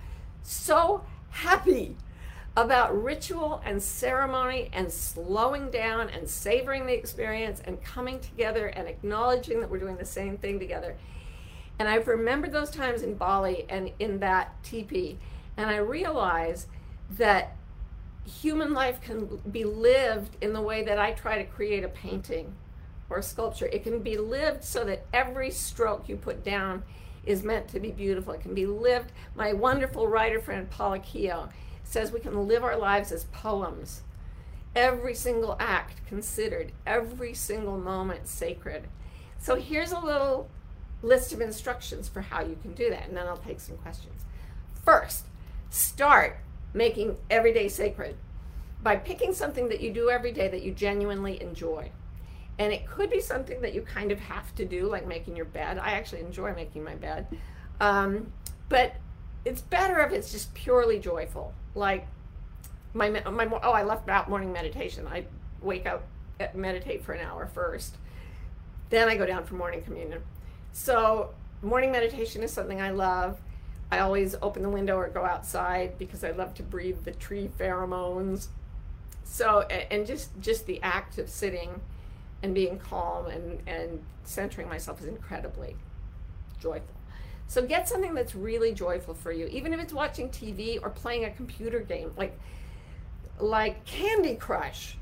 so 0.43 1.03
happy 1.29 1.95
about 2.55 3.01
ritual 3.01 3.61
and 3.63 3.81
ceremony 3.81 4.69
and 4.73 4.91
slowing 4.91 5.71
down 5.71 6.09
and 6.09 6.27
savoring 6.27 6.85
the 6.85 6.93
experience 6.93 7.61
and 7.63 7.81
coming 7.81 8.19
together 8.19 8.67
and 8.67 8.87
acknowledging 8.87 9.61
that 9.61 9.69
we're 9.69 9.79
doing 9.79 9.95
the 9.95 10.05
same 10.05 10.37
thing 10.37 10.59
together. 10.59 10.95
And 11.79 11.87
i've 11.87 12.07
remembered 12.07 12.51
those 12.51 12.69
times 12.69 13.01
in 13.01 13.15
bali 13.15 13.65
and 13.69 13.91
in 13.97 14.19
that 14.19 14.61
teepee 14.63 15.17
and 15.57 15.69
i 15.69 15.77
realize 15.77 16.67
that 17.17 17.55
human 18.23 18.73
life 18.73 19.01
can 19.01 19.41
be 19.51 19.63
lived 19.63 20.37
in 20.41 20.53
the 20.53 20.61
way 20.61 20.83
that 20.83 20.99
i 20.99 21.11
try 21.11 21.39
to 21.39 21.43
create 21.43 21.83
a 21.83 21.87
painting 21.87 22.53
or 23.11 23.21
sculpture. 23.21 23.67
It 23.67 23.83
can 23.83 23.99
be 23.99 24.17
lived 24.17 24.63
so 24.63 24.83
that 24.85 25.05
every 25.13 25.51
stroke 25.51 26.07
you 26.07 26.15
put 26.15 26.43
down 26.43 26.83
is 27.25 27.43
meant 27.43 27.67
to 27.69 27.79
be 27.79 27.91
beautiful. 27.91 28.33
It 28.33 28.41
can 28.41 28.53
be 28.53 28.65
lived. 28.65 29.11
My 29.35 29.53
wonderful 29.53 30.07
writer 30.07 30.39
friend 30.39 30.69
Paula 30.69 30.99
Keough 30.99 31.49
says 31.83 32.11
we 32.11 32.19
can 32.19 32.47
live 32.47 32.63
our 32.63 32.77
lives 32.77 33.11
as 33.11 33.25
poems. 33.25 34.01
Every 34.75 35.13
single 35.13 35.57
act 35.59 36.05
considered, 36.07 36.71
every 36.87 37.33
single 37.33 37.77
moment 37.77 38.27
sacred. 38.27 38.87
So 39.37 39.55
here's 39.55 39.91
a 39.91 39.99
little 39.99 40.49
list 41.03 41.33
of 41.33 41.41
instructions 41.41 42.07
for 42.07 42.21
how 42.21 42.41
you 42.41 42.57
can 42.61 42.73
do 42.73 42.89
that, 42.89 43.07
and 43.07 43.17
then 43.17 43.27
I'll 43.27 43.37
take 43.37 43.59
some 43.59 43.77
questions. 43.77 44.23
First, 44.85 45.25
start 45.69 46.37
making 46.73 47.17
every 47.29 47.53
day 47.53 47.67
sacred 47.67 48.15
by 48.81 48.95
picking 48.95 49.33
something 49.33 49.69
that 49.69 49.81
you 49.81 49.91
do 49.91 50.09
every 50.09 50.31
day 50.31 50.47
that 50.47 50.63
you 50.63 50.71
genuinely 50.71 51.41
enjoy. 51.41 51.91
And 52.59 52.71
it 52.71 52.85
could 52.85 53.09
be 53.09 53.19
something 53.19 53.61
that 53.61 53.73
you 53.73 53.81
kind 53.81 54.11
of 54.11 54.19
have 54.19 54.53
to 54.55 54.65
do, 54.65 54.87
like 54.87 55.07
making 55.07 55.35
your 55.35 55.45
bed. 55.45 55.77
I 55.77 55.91
actually 55.91 56.21
enjoy 56.21 56.53
making 56.53 56.83
my 56.83 56.95
bed. 56.95 57.27
Um, 57.79 58.31
but 58.69 58.95
it's 59.45 59.61
better 59.61 59.99
if 60.01 60.11
it's 60.11 60.31
just 60.31 60.53
purely 60.53 60.99
joyful. 60.99 61.53
Like 61.73 62.07
my, 62.93 63.09
my, 63.09 63.47
oh, 63.63 63.71
I 63.71 63.83
left 63.83 64.09
out 64.09 64.29
morning 64.29 64.51
meditation. 64.51 65.07
I 65.07 65.25
wake 65.61 65.85
up, 65.85 66.03
eh, 66.39 66.49
meditate 66.53 67.03
for 67.03 67.13
an 67.13 67.25
hour 67.25 67.47
first. 67.47 67.97
Then 68.89 69.07
I 69.07 69.15
go 69.15 69.25
down 69.25 69.45
for 69.45 69.55
morning 69.55 69.81
communion. 69.81 70.21
So 70.73 71.31
morning 71.61 71.91
meditation 71.91 72.43
is 72.43 72.51
something 72.51 72.81
I 72.81 72.91
love. 72.91 73.39
I 73.91 73.99
always 73.99 74.35
open 74.41 74.63
the 74.63 74.69
window 74.69 74.97
or 74.97 75.09
go 75.09 75.25
outside 75.25 75.97
because 75.97 76.23
I 76.23 76.31
love 76.31 76.53
to 76.55 76.63
breathe 76.63 77.03
the 77.03 77.11
tree 77.11 77.49
pheromones. 77.59 78.47
So 79.23 79.61
and 79.61 80.07
just 80.07 80.29
just 80.39 80.65
the 80.65 80.81
act 80.81 81.17
of 81.17 81.29
sitting 81.29 81.81
and 82.43 82.53
being 82.53 82.79
calm 82.79 83.27
and, 83.27 83.59
and 83.67 84.03
centering 84.23 84.67
myself 84.67 84.99
is 85.01 85.07
incredibly 85.07 85.75
joyful. 86.59 86.95
So 87.47 87.65
get 87.65 87.89
something 87.89 88.13
that's 88.13 88.33
really 88.33 88.73
joyful 88.73 89.13
for 89.13 89.31
you, 89.31 89.47
even 89.47 89.73
if 89.73 89.79
it's 89.79 89.93
watching 89.93 90.29
TV 90.29 90.79
or 90.81 90.89
playing 90.89 91.25
a 91.25 91.31
computer 91.31 91.79
game, 91.79 92.13
like 92.15 92.37
like 93.39 93.83
Candy 93.85 94.35
Crush. 94.35 94.97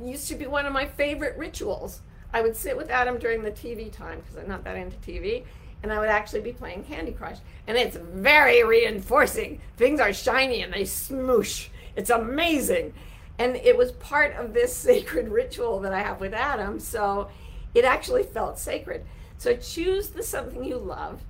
Used 0.00 0.28
to 0.28 0.36
be 0.36 0.46
one 0.46 0.66
of 0.66 0.72
my 0.72 0.86
favorite 0.86 1.36
rituals. 1.36 2.02
I 2.32 2.42
would 2.42 2.54
sit 2.54 2.76
with 2.76 2.90
Adam 2.90 3.18
during 3.18 3.42
the 3.42 3.50
TV 3.50 3.90
time 3.90 4.20
because 4.20 4.36
I'm 4.36 4.46
not 4.46 4.62
that 4.64 4.76
into 4.76 4.96
TV, 4.98 5.44
and 5.82 5.92
I 5.92 5.98
would 5.98 6.08
actually 6.08 6.42
be 6.42 6.52
playing 6.52 6.84
Candy 6.84 7.12
Crush. 7.12 7.38
And 7.66 7.76
it's 7.76 7.96
very 7.96 8.62
reinforcing. 8.62 9.60
Things 9.76 9.98
are 9.98 10.12
shiny 10.12 10.62
and 10.62 10.72
they 10.72 10.82
smoosh. 10.82 11.68
It's 11.96 12.10
amazing 12.10 12.92
and 13.38 13.56
it 13.56 13.76
was 13.76 13.92
part 13.92 14.34
of 14.34 14.52
this 14.52 14.74
sacred 14.76 15.28
ritual 15.28 15.80
that 15.80 15.92
I 15.92 16.00
have 16.02 16.20
with 16.20 16.34
Adam. 16.34 16.80
So 16.80 17.28
it 17.74 17.84
actually 17.84 18.24
felt 18.24 18.58
sacred. 18.58 19.04
So 19.38 19.56
choose 19.56 20.08
the 20.10 20.22
something 20.22 20.64
you 20.64 20.78
love. 20.78 21.22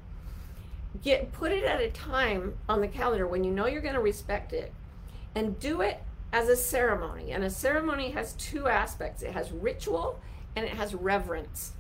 Get 1.03 1.33
put 1.33 1.53
it 1.53 1.65
at 1.65 1.81
a 1.81 1.91
time 1.91 2.55
on 2.69 2.81
the 2.81 2.89
calendar 2.89 3.27
when 3.27 3.45
you 3.45 3.51
know 3.51 3.67
you're 3.67 3.83
going 3.83 3.95
to 3.95 4.01
respect 4.01 4.53
it, 4.53 4.73
and 5.35 5.61
do 5.61 5.83
it 5.83 6.03
as 6.33 6.49
a 6.49 6.57
ceremony. 6.57 7.31
And 7.31 7.45
a 7.45 7.51
ceremony 7.51 8.11
has 8.11 8.33
two 8.35 8.67
aspects. 8.67 9.23
It 9.23 9.33
has 9.33 9.53
ritual 9.53 10.21
and 10.57 10.65
it 10.65 10.73
has 10.73 10.95
reverence. 10.95 11.73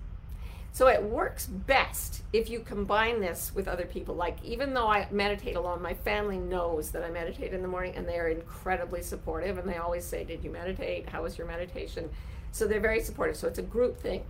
So 0.73 0.87
it 0.87 1.03
works 1.03 1.47
best 1.47 2.23
if 2.33 2.49
you 2.49 2.61
combine 2.61 3.21
this 3.21 3.53
with 3.55 3.67
other 3.67 3.87
people. 3.87 4.15
Like, 4.15 4.43
even 4.45 4.75
though 4.75 4.87
I 4.87 5.09
meditate 5.11 5.57
alone, 5.57 5.83
my 5.83 5.95
family 5.95 6.39
knows 6.39 6.91
that 6.93 7.03
I 7.03 7.11
meditate 7.11 7.53
in 7.53 7.63
the 7.63 7.69
morning 7.69 7.95
and 7.97 8.09
they 8.09 8.19
are 8.19 8.29
incredibly 8.29 9.03
supportive. 9.03 9.59
And 9.59 9.69
they 9.69 9.79
always 9.79 10.05
say, 10.05 10.25
Did 10.25 10.45
you 10.45 10.51
meditate? 10.51 11.09
How 11.09 11.23
was 11.23 11.37
your 11.37 11.47
meditation? 11.47 12.11
So 12.53 12.67
they're 12.67 12.81
very 12.81 13.01
supportive. 13.01 13.37
So 13.37 13.49
it's 13.49 13.59
a 13.59 13.63
group 13.63 13.99
thing. 14.01 14.25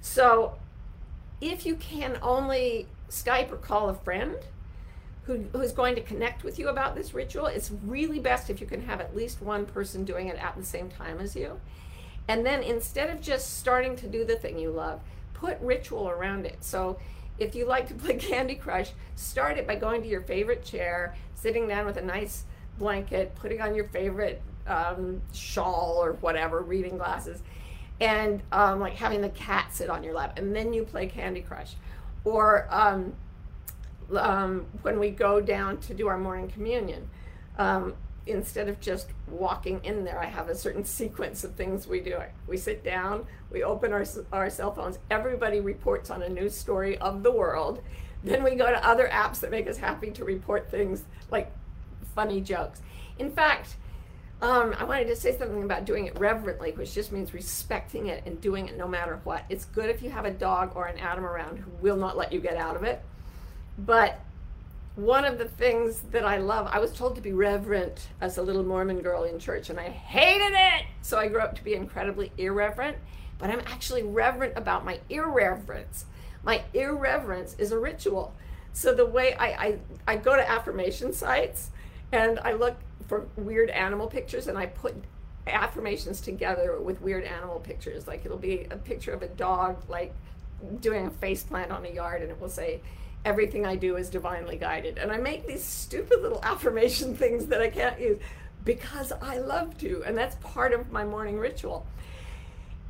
So 0.00 0.54
if 1.40 1.66
you 1.66 1.76
can 1.76 2.18
only 2.22 2.86
Skype 3.10 3.52
or 3.52 3.56
call 3.56 3.88
a 3.88 3.94
friend 3.94 4.36
who, 5.24 5.44
who's 5.52 5.72
going 5.72 5.94
to 5.94 6.00
connect 6.00 6.42
with 6.42 6.58
you 6.58 6.68
about 6.68 6.94
this 6.94 7.14
ritual, 7.14 7.46
it's 7.46 7.70
really 7.84 8.18
best 8.18 8.50
if 8.50 8.60
you 8.60 8.66
can 8.66 8.82
have 8.82 9.00
at 9.00 9.14
least 9.14 9.42
one 9.42 9.66
person 9.66 10.04
doing 10.04 10.28
it 10.28 10.36
at 10.42 10.56
the 10.56 10.64
same 10.64 10.88
time 10.88 11.20
as 11.20 11.36
you. 11.36 11.60
And 12.26 12.44
then 12.44 12.62
instead 12.62 13.10
of 13.10 13.20
just 13.20 13.58
starting 13.58 13.96
to 13.96 14.06
do 14.06 14.24
the 14.24 14.36
thing 14.36 14.58
you 14.58 14.70
love, 14.70 15.00
put 15.40 15.60
ritual 15.60 16.08
around 16.08 16.46
it. 16.46 16.58
So 16.60 16.98
if 17.38 17.54
you 17.54 17.64
like 17.64 17.88
to 17.88 17.94
play 17.94 18.14
Candy 18.18 18.54
Crush, 18.54 18.90
start 19.14 19.58
it 19.58 19.66
by 19.66 19.76
going 19.76 20.02
to 20.02 20.08
your 20.08 20.22
favorite 20.22 20.64
chair, 20.64 21.16
sitting 21.34 21.68
down 21.68 21.86
with 21.86 21.96
a 21.96 22.02
nice 22.02 22.44
blanket, 22.78 23.34
putting 23.36 23.60
on 23.60 23.74
your 23.74 23.86
favorite 23.88 24.42
um, 24.66 25.22
shawl 25.32 25.98
or 26.02 26.12
whatever, 26.14 26.60
reading 26.60 26.98
glasses, 26.98 27.42
and 28.00 28.42
um, 28.52 28.80
like 28.80 28.94
having 28.94 29.20
the 29.20 29.30
cat 29.30 29.74
sit 29.74 29.90
on 29.90 30.02
your 30.02 30.14
lap, 30.14 30.38
and 30.38 30.54
then 30.54 30.72
you 30.72 30.84
play 30.84 31.06
Candy 31.06 31.40
Crush. 31.40 31.74
Or 32.24 32.66
um, 32.70 33.14
um 34.16 34.66
when 34.82 34.98
we 34.98 35.10
go 35.10 35.40
down 35.40 35.78
to 35.78 35.94
do 35.94 36.08
our 36.08 36.18
morning 36.18 36.48
communion, 36.48 37.08
um, 37.58 37.94
instead 38.28 38.68
of 38.68 38.80
just 38.80 39.08
walking 39.26 39.80
in 39.84 40.04
there, 40.04 40.18
I 40.18 40.26
have 40.26 40.48
a 40.48 40.54
certain 40.54 40.84
sequence 40.84 41.44
of 41.44 41.54
things 41.54 41.86
we 41.86 42.00
do. 42.00 42.18
We 42.46 42.56
sit 42.56 42.84
down, 42.84 43.26
we 43.50 43.62
open 43.62 43.92
our, 43.92 44.04
our 44.32 44.50
cell 44.50 44.72
phones, 44.72 44.98
everybody 45.10 45.60
reports 45.60 46.10
on 46.10 46.22
a 46.22 46.28
news 46.28 46.56
story 46.56 46.98
of 46.98 47.22
the 47.22 47.32
world. 47.32 47.82
Then 48.24 48.42
we 48.42 48.54
go 48.54 48.66
to 48.66 48.86
other 48.86 49.08
apps 49.08 49.40
that 49.40 49.50
make 49.50 49.68
us 49.68 49.76
happy 49.76 50.10
to 50.10 50.24
report 50.24 50.70
things 50.70 51.04
like 51.30 51.52
funny 52.14 52.40
jokes. 52.40 52.82
In 53.18 53.30
fact, 53.30 53.76
um, 54.40 54.74
I 54.78 54.84
wanted 54.84 55.06
to 55.08 55.16
say 55.16 55.36
something 55.36 55.64
about 55.64 55.84
doing 55.84 56.06
it 56.06 56.18
reverently, 56.18 56.72
which 56.72 56.94
just 56.94 57.10
means 57.10 57.34
respecting 57.34 58.06
it 58.06 58.22
and 58.24 58.40
doing 58.40 58.68
it 58.68 58.76
no 58.76 58.86
matter 58.86 59.20
what. 59.24 59.44
It's 59.48 59.64
good 59.64 59.90
if 59.90 60.02
you 60.02 60.10
have 60.10 60.24
a 60.24 60.30
dog 60.30 60.72
or 60.76 60.86
an 60.86 60.98
Adam 60.98 61.24
around 61.24 61.58
who 61.58 61.70
will 61.80 61.96
not 61.96 62.16
let 62.16 62.32
you 62.32 62.40
get 62.40 62.56
out 62.56 62.76
of 62.76 62.84
it. 62.84 63.02
But 63.78 64.20
one 64.98 65.24
of 65.24 65.38
the 65.38 65.44
things 65.44 66.00
that 66.10 66.24
I 66.24 66.38
love, 66.38 66.68
I 66.72 66.80
was 66.80 66.92
told 66.92 67.14
to 67.14 67.20
be 67.20 67.32
reverent 67.32 68.08
as 68.20 68.36
a 68.36 68.42
little 68.42 68.64
Mormon 68.64 69.00
girl 69.00 69.22
in 69.22 69.38
church, 69.38 69.70
and 69.70 69.78
I 69.78 69.90
hated 69.90 70.52
it. 70.52 70.86
So 71.02 71.16
I 71.16 71.28
grew 71.28 71.38
up 71.38 71.54
to 71.54 71.62
be 71.62 71.74
incredibly 71.74 72.32
irreverent, 72.36 72.96
but 73.38 73.48
I'm 73.48 73.60
actually 73.60 74.02
reverent 74.02 74.54
about 74.56 74.84
my 74.84 74.98
irreverence. 75.08 76.06
My 76.42 76.64
irreverence 76.74 77.54
is 77.58 77.70
a 77.70 77.78
ritual. 77.78 78.34
So 78.72 78.92
the 78.92 79.06
way 79.06 79.34
I, 79.34 79.46
I, 79.46 79.78
I 80.08 80.16
go 80.16 80.34
to 80.34 80.50
affirmation 80.50 81.12
sites 81.12 81.70
and 82.10 82.40
I 82.40 82.54
look 82.54 82.76
for 83.06 83.28
weird 83.36 83.70
animal 83.70 84.08
pictures 84.08 84.48
and 84.48 84.58
I 84.58 84.66
put 84.66 84.96
affirmations 85.46 86.20
together 86.20 86.80
with 86.80 87.00
weird 87.00 87.22
animal 87.22 87.60
pictures. 87.60 88.08
Like 88.08 88.24
it'll 88.24 88.36
be 88.36 88.66
a 88.68 88.76
picture 88.76 89.12
of 89.12 89.22
a 89.22 89.28
dog, 89.28 89.88
like 89.88 90.12
doing 90.80 91.06
a 91.06 91.10
face 91.10 91.44
plant 91.44 91.70
on 91.70 91.86
a 91.86 91.88
yard, 91.88 92.22
and 92.22 92.32
it 92.32 92.40
will 92.40 92.48
say, 92.48 92.80
everything 93.28 93.66
I 93.66 93.76
do 93.76 93.96
is 93.96 94.08
divinely 94.08 94.56
guided. 94.56 94.96
And 94.96 95.12
I 95.12 95.18
make 95.18 95.46
these 95.46 95.62
stupid 95.62 96.22
little 96.22 96.42
affirmation 96.42 97.14
things 97.22 97.46
that 97.46 97.60
I 97.60 97.68
can't 97.68 98.00
use 98.00 98.18
because 98.64 99.12
I 99.12 99.38
love 99.38 99.76
to. 99.78 100.02
And 100.06 100.16
that's 100.16 100.36
part 100.36 100.72
of 100.72 100.90
my 100.90 101.04
morning 101.04 101.38
ritual. 101.38 101.86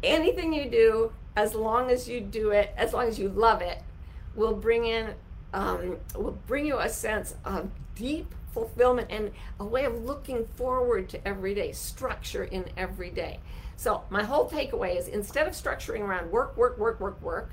Anything 0.05 0.53
you 0.53 0.71
do, 0.71 1.13
as 1.35 1.55
long 1.55 1.91
as 1.91 2.09
you 2.09 2.21
do 2.21 2.51
it, 2.51 2.73
as 2.77 2.93
long 2.93 3.09
as 3.09 3.19
you 3.19 3.29
love 3.29 3.63
it, 3.63 3.83
will 4.37 4.55
bring 4.55 4.87
in, 4.87 5.15
um, 5.53 5.97
will 6.15 6.39
bring 6.47 6.65
you 6.65 6.79
a 6.79 6.89
sense 6.89 7.35
of 7.45 7.69
deep 7.97 8.33
fulfillment 8.55 9.09
and 9.11 9.33
a 9.59 9.65
way 9.65 9.85
of 9.85 10.05
looking 10.05 10.47
forward 10.55 11.09
to 11.09 11.29
every 11.29 11.53
day, 11.53 11.73
structure 11.73 12.45
in 12.45 12.65
every 12.77 13.11
day. 13.11 13.41
So 13.75 14.05
my 14.09 14.23
whole 14.23 14.49
takeaway 14.49 14.97
is 14.97 15.09
instead 15.09 15.49
of 15.49 15.53
structuring 15.53 16.01
around 16.01 16.31
work, 16.31 16.57
work, 16.57 16.79
work, 16.79 17.01
work, 17.01 17.21
work, 17.21 17.51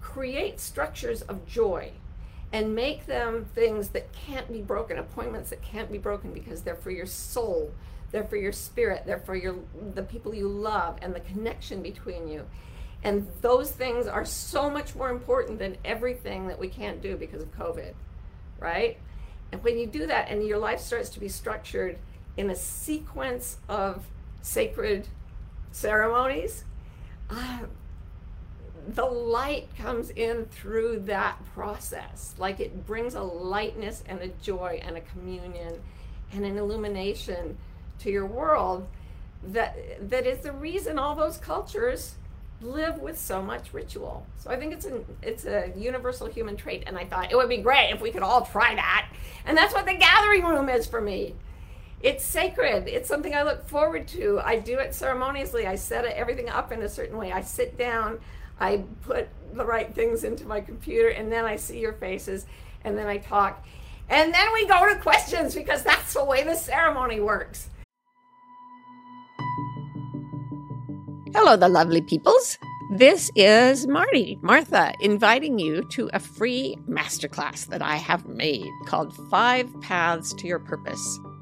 create 0.00 0.58
structures 0.58 1.22
of 1.22 1.46
joy 1.46 1.92
and 2.52 2.74
make 2.74 3.06
them 3.06 3.46
things 3.54 3.90
that 3.90 4.12
can't 4.12 4.50
be 4.52 4.60
broken, 4.60 4.98
appointments 4.98 5.50
that 5.50 5.62
can't 5.62 5.90
be 5.90 5.98
broken 5.98 6.32
because 6.32 6.62
they're 6.62 6.74
for 6.74 6.90
your 6.90 7.06
soul, 7.06 7.72
they're 8.10 8.24
for 8.24 8.36
your 8.36 8.52
spirit, 8.52 9.04
they're 9.06 9.20
for 9.20 9.36
your 9.36 9.56
the 9.94 10.02
people 10.02 10.34
you 10.34 10.48
love 10.48 10.98
and 11.00 11.14
the 11.14 11.20
connection 11.20 11.82
between 11.82 12.26
you. 12.26 12.44
And 13.02 13.26
those 13.40 13.70
things 13.70 14.06
are 14.06 14.24
so 14.24 14.68
much 14.68 14.94
more 14.94 15.10
important 15.10 15.58
than 15.58 15.76
everything 15.84 16.48
that 16.48 16.58
we 16.58 16.68
can't 16.68 17.00
do 17.00 17.16
because 17.16 17.42
of 17.42 17.56
COVID, 17.56 17.94
right? 18.58 18.98
And 19.52 19.62
when 19.62 19.78
you 19.78 19.86
do 19.86 20.06
that 20.06 20.28
and 20.28 20.46
your 20.46 20.58
life 20.58 20.80
starts 20.80 21.08
to 21.10 21.20
be 21.20 21.28
structured 21.28 21.98
in 22.36 22.50
a 22.50 22.54
sequence 22.54 23.58
of 23.68 24.06
sacred 24.42 25.08
ceremonies, 25.72 26.64
uh, 27.30 27.60
the 28.94 29.04
light 29.04 29.68
comes 29.76 30.10
in 30.10 30.46
through 30.46 31.00
that 31.00 31.38
process. 31.54 32.34
Like 32.38 32.60
it 32.60 32.86
brings 32.86 33.14
a 33.14 33.22
lightness 33.22 34.02
and 34.06 34.20
a 34.20 34.28
joy 34.42 34.80
and 34.82 34.96
a 34.96 35.00
communion 35.00 35.80
and 36.32 36.44
an 36.44 36.56
illumination 36.56 37.56
to 38.00 38.10
your 38.10 38.26
world 38.26 38.86
that 39.42 39.76
that 40.10 40.26
is 40.26 40.40
the 40.40 40.52
reason 40.52 40.98
all 40.98 41.14
those 41.14 41.38
cultures 41.38 42.16
live 42.60 42.98
with 42.98 43.18
so 43.18 43.40
much 43.40 43.72
ritual. 43.72 44.26
So 44.38 44.50
I 44.50 44.56
think 44.56 44.72
it's 44.72 44.84
an 44.84 45.04
it's 45.22 45.46
a 45.46 45.72
universal 45.76 46.26
human 46.26 46.56
trait 46.56 46.84
and 46.86 46.98
I 46.98 47.04
thought 47.04 47.30
it 47.30 47.36
would 47.36 47.48
be 47.48 47.58
great 47.58 47.90
if 47.90 48.00
we 48.00 48.10
could 48.10 48.22
all 48.22 48.44
try 48.44 48.74
that. 48.74 49.08
And 49.46 49.56
that's 49.56 49.72
what 49.72 49.86
the 49.86 49.94
gathering 49.94 50.44
room 50.44 50.68
is 50.68 50.86
for 50.86 51.00
me. 51.00 51.34
It's 52.02 52.24
sacred. 52.24 52.88
It's 52.88 53.08
something 53.08 53.34
I 53.34 53.42
look 53.42 53.68
forward 53.68 54.08
to. 54.08 54.40
I 54.42 54.58
do 54.58 54.78
it 54.78 54.94
ceremoniously. 54.94 55.66
I 55.66 55.74
set 55.74 56.04
everything 56.06 56.48
up 56.48 56.72
in 56.72 56.82
a 56.82 56.88
certain 56.88 57.16
way. 57.16 57.30
I 57.30 57.42
sit 57.42 57.76
down 57.76 58.20
I 58.60 58.84
put 59.02 59.28
the 59.54 59.64
right 59.64 59.92
things 59.94 60.22
into 60.24 60.46
my 60.46 60.60
computer, 60.60 61.08
and 61.08 61.32
then 61.32 61.44
I 61.44 61.56
see 61.56 61.80
your 61.80 61.94
faces, 61.94 62.46
and 62.84 62.96
then 62.96 63.06
I 63.06 63.18
talk. 63.18 63.66
And 64.08 64.34
then 64.34 64.52
we 64.52 64.66
go 64.66 64.92
to 64.92 65.00
questions 65.00 65.54
because 65.54 65.82
that's 65.82 66.14
the 66.14 66.24
way 66.24 66.44
the 66.44 66.54
ceremony 66.54 67.20
works. 67.20 67.68
Hello, 71.32 71.56
the 71.56 71.68
lovely 71.68 72.02
peoples. 72.02 72.58
This 72.92 73.30
is 73.36 73.86
Marty, 73.86 74.36
Martha, 74.42 74.92
inviting 75.00 75.60
you 75.60 75.84
to 75.90 76.10
a 76.12 76.18
free 76.18 76.76
masterclass 76.88 77.66
that 77.68 77.82
I 77.82 77.94
have 77.96 78.26
made 78.26 78.68
called 78.86 79.14
Five 79.30 79.68
Paths 79.80 80.34
to 80.34 80.48
Your 80.48 80.58
Purpose 80.58 81.20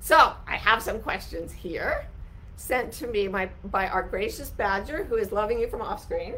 So 0.00 0.34
I 0.46 0.56
have 0.56 0.82
some 0.82 1.00
questions 1.00 1.52
here 1.52 2.06
sent 2.56 2.92
to 2.92 3.06
me 3.06 3.28
by, 3.28 3.50
by 3.64 3.88
our 3.88 4.02
gracious 4.02 4.50
badger 4.50 5.04
who 5.04 5.16
is 5.16 5.32
loving 5.32 5.60
you 5.60 5.68
from 5.68 5.82
off 5.82 6.02
screen. 6.02 6.34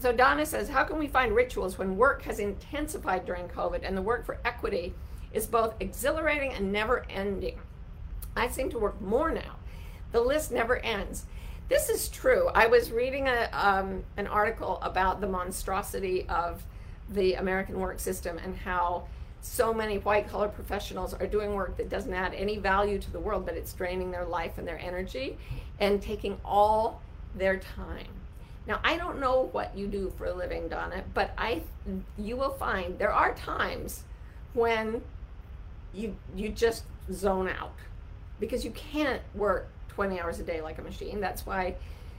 So 0.00 0.12
Donna 0.12 0.44
says, 0.44 0.68
how 0.68 0.84
can 0.84 0.98
we 0.98 1.08
find 1.08 1.34
rituals 1.34 1.78
when 1.78 1.96
work 1.96 2.22
has 2.22 2.38
intensified 2.38 3.24
during 3.24 3.48
COVID 3.48 3.80
and 3.82 3.96
the 3.96 4.02
work 4.02 4.26
for 4.26 4.38
equity 4.44 4.94
is 5.32 5.46
both 5.46 5.74
exhilarating 5.80 6.52
and 6.52 6.72
never 6.72 7.06
ending? 7.08 7.58
I 8.36 8.48
seem 8.48 8.70
to 8.70 8.78
work 8.78 9.00
more 9.00 9.30
now. 9.30 9.56
The 10.12 10.20
list 10.20 10.52
never 10.52 10.78
ends. 10.78 11.24
This 11.68 11.88
is 11.88 12.08
true. 12.08 12.48
I 12.54 12.66
was 12.66 12.90
reading 12.90 13.28
a, 13.28 13.48
um, 13.52 14.04
an 14.16 14.26
article 14.26 14.78
about 14.82 15.20
the 15.20 15.26
monstrosity 15.26 16.26
of 16.28 16.62
the 17.08 17.34
American 17.34 17.78
work 17.78 18.00
system 18.00 18.38
and 18.38 18.56
how 18.56 19.06
so 19.44 19.74
many 19.74 19.98
white 19.98 20.26
collar 20.26 20.48
professionals 20.48 21.12
are 21.12 21.26
doing 21.26 21.52
work 21.52 21.76
that 21.76 21.90
doesn't 21.90 22.14
add 22.14 22.32
any 22.32 22.56
value 22.56 22.98
to 22.98 23.10
the 23.10 23.20
world, 23.20 23.44
but 23.44 23.54
it's 23.54 23.74
draining 23.74 24.10
their 24.10 24.24
life 24.24 24.56
and 24.56 24.66
their 24.66 24.78
energy 24.78 25.36
and 25.78 26.00
taking 26.00 26.40
all 26.44 27.02
their 27.34 27.58
time. 27.58 28.06
Now, 28.66 28.80
I 28.82 28.96
don't 28.96 29.20
know 29.20 29.50
what 29.52 29.76
you 29.76 29.86
do 29.86 30.10
for 30.16 30.24
a 30.24 30.32
living, 30.32 30.68
Donna, 30.68 31.04
but 31.12 31.32
I 31.36 31.62
you 32.16 32.38
will 32.38 32.54
find 32.54 32.98
there 32.98 33.12
are 33.12 33.34
times 33.34 34.04
when 34.54 35.02
you 35.92 36.16
you 36.34 36.48
just 36.48 36.84
zone 37.12 37.48
out 37.48 37.74
because 38.40 38.64
you 38.64 38.70
can't 38.70 39.20
work 39.34 39.68
20 39.88 40.20
hours 40.20 40.40
a 40.40 40.42
day 40.42 40.62
like 40.62 40.78
a 40.78 40.82
machine. 40.82 41.20
That's 41.20 41.44
why 41.44 41.74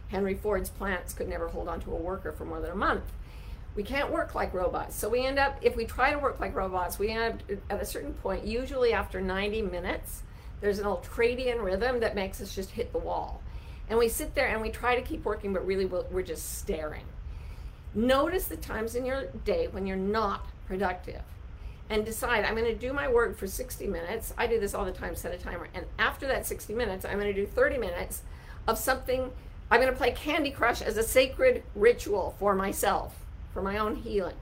Henry 0.10 0.36
Ford's 0.36 0.70
plants 0.70 1.14
could 1.14 1.28
never 1.28 1.48
hold 1.48 1.68
on 1.68 1.80
to 1.82 1.92
a 1.92 1.96
worker 1.96 2.32
for 2.32 2.46
more 2.46 2.62
than 2.62 2.70
a 2.70 2.76
month 2.76 3.04
we 3.76 3.84
can't 3.84 4.12
work 4.12 4.34
like 4.34 4.54
robots. 4.54 4.96
So 4.96 5.10
we 5.10 5.26
end 5.26 5.38
up, 5.38 5.58
if 5.62 5.76
we 5.76 5.86
try 5.86 6.12
to 6.12 6.18
work 6.18 6.40
like 6.40 6.56
robots, 6.56 6.98
we 6.98 7.10
end 7.10 7.44
up 7.50 7.58
at 7.70 7.82
a 7.82 7.86
certain 7.86 8.14
point, 8.14 8.46
usually 8.46 8.94
after 8.94 9.20
90 9.20 9.62
minutes, 9.64 10.24
there's 10.62 10.80
an 10.80 10.86
ultradian 10.86 11.62
rhythm 11.64 12.00
that 12.00 12.16
makes 12.16 12.42
us 12.42 12.56
just 12.56 12.72
hit 12.72 12.92
the 12.92 12.98
wall. 12.98 13.42
And 13.90 14.00
we 14.00 14.08
sit 14.08 14.34
there 14.34 14.48
and 14.48 14.62
we 14.62 14.70
try 14.70 14.96
to 14.96 15.02
keep 15.02 15.26
working, 15.26 15.54
but 15.54 15.66
really 15.66 15.86
we're 15.86 16.24
just 16.24 16.58
staring. 16.58 17.04
Notice 17.94 18.48
the 18.48 18.58
times 18.58 18.96
in 18.96 19.06
your 19.06 19.28
day 19.44 19.68
when 19.68 19.86
you're 19.86 19.98
not 19.98 20.48
productive 20.68 21.22
and 21.90 22.04
decide 22.04 22.44
I'm 22.44 22.56
going 22.56 22.66
to 22.66 22.76
do 22.76 22.94
my 22.94 23.08
work 23.08 23.38
for 23.38 23.46
60 23.46 23.86
minutes. 23.88 24.34
I 24.38 24.48
do 24.48 24.60
this 24.60 24.74
all 24.74 24.86
the 24.86 24.92
time, 24.92 25.16
set 25.16 25.34
a 25.34 25.38
timer. 25.38 25.68
And 25.74 25.86
after 26.00 26.28
that 26.28 26.46
60 26.46 26.74
minutes, 26.74 27.06
I'm 27.06 27.20
going 27.20 27.34
to 27.34 27.42
do 27.42 27.46
30 27.46 27.78
minutes 27.78 28.24
of 28.68 28.78
something. 28.78 29.32
I'm 29.70 29.82
going 29.82 29.92
to 29.92 29.98
play 29.98 30.12
Candy 30.12 30.52
Crush 30.52 30.82
as 30.82 30.98
a 30.98 31.04
sacred 31.04 31.64
ritual 31.76 32.36
for 32.40 32.56
myself, 32.56 33.25
for 33.56 33.64
my 33.64 33.78
own 33.80 33.96
healing. 33.96 34.36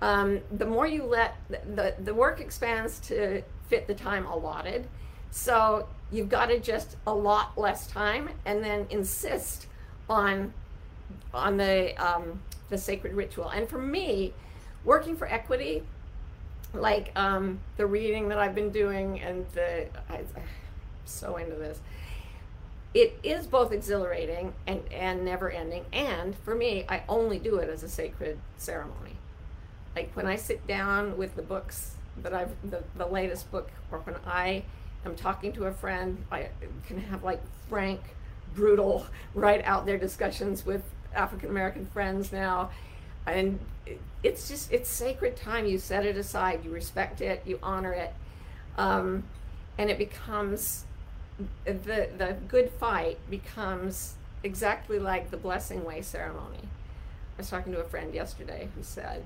Um, 0.00 0.40
the 0.56 0.64
more 0.64 0.86
you 0.86 1.04
let 1.04 1.36
the, 1.50 1.60
the, 1.74 1.94
the 2.04 2.14
work 2.14 2.40
expands 2.40 3.00
to 3.00 3.42
fit 3.68 3.86
the 3.86 3.94
time 3.94 4.24
allotted. 4.24 4.86
So 5.30 5.88
you've 6.12 6.28
got 6.28 6.46
to 6.46 6.60
just 6.60 6.96
a 7.06 7.12
lot 7.12 7.58
less 7.58 7.88
time 7.88 8.30
and 8.46 8.64
then 8.64 8.86
insist 8.88 9.66
on 10.08 10.54
on 11.34 11.56
the 11.56 11.94
um, 11.96 12.40
the 12.70 12.78
sacred 12.78 13.14
ritual. 13.14 13.48
And 13.48 13.68
for 13.68 13.78
me, 13.78 14.32
working 14.84 15.16
for 15.16 15.26
equity, 15.26 15.82
like 16.72 17.10
um, 17.16 17.58
the 17.76 17.86
reading 17.86 18.28
that 18.28 18.38
I've 18.38 18.54
been 18.54 18.70
doing 18.70 19.20
and 19.20 19.44
the 19.54 19.88
I, 20.08 20.18
am 20.18 20.26
so 21.04 21.36
into 21.36 21.56
this. 21.56 21.80
It 22.96 23.18
is 23.22 23.46
both 23.46 23.72
exhilarating 23.72 24.54
and, 24.66 24.80
and 24.90 25.22
never 25.22 25.50
ending. 25.50 25.84
And 25.92 26.34
for 26.34 26.54
me, 26.54 26.86
I 26.88 27.02
only 27.10 27.38
do 27.38 27.56
it 27.56 27.68
as 27.68 27.82
a 27.82 27.90
sacred 27.90 28.38
ceremony. 28.56 29.18
Like 29.94 30.12
when 30.14 30.26
I 30.26 30.36
sit 30.36 30.66
down 30.66 31.18
with 31.18 31.36
the 31.36 31.42
books 31.42 31.96
that 32.22 32.32
I've, 32.32 32.54
the, 32.64 32.82
the 32.96 33.04
latest 33.04 33.50
book, 33.50 33.70
or 33.92 33.98
when 33.98 34.16
I 34.24 34.64
am 35.04 35.14
talking 35.14 35.52
to 35.52 35.66
a 35.66 35.72
friend, 35.72 36.24
I 36.32 36.48
can 36.86 36.98
have 36.98 37.22
like 37.22 37.42
frank, 37.68 38.00
brutal, 38.54 39.06
right 39.34 39.62
out 39.66 39.84
there 39.84 39.98
discussions 39.98 40.64
with 40.64 40.82
African 41.14 41.50
American 41.50 41.84
friends 41.84 42.32
now 42.32 42.70
and 43.26 43.58
it's 44.22 44.48
just 44.48 44.72
it's 44.72 44.88
sacred 44.88 45.36
time 45.36 45.66
you 45.66 45.78
set 45.78 46.06
it 46.06 46.16
aside 46.16 46.64
you 46.64 46.70
respect 46.70 47.20
it 47.20 47.42
you 47.44 47.58
honor 47.62 47.92
it 47.92 48.14
um, 48.78 49.24
and 49.78 49.90
it 49.90 49.98
becomes 49.98 50.84
the 51.64 52.08
the 52.16 52.36
good 52.48 52.70
fight 52.70 53.18
becomes 53.28 54.14
exactly 54.42 54.98
like 54.98 55.30
the 55.30 55.36
blessing 55.36 55.84
way 55.84 56.02
ceremony. 56.02 56.68
I 57.36 57.38
was 57.38 57.50
talking 57.50 57.72
to 57.72 57.80
a 57.80 57.84
friend 57.84 58.14
yesterday 58.14 58.68
who 58.74 58.82
said 58.82 59.24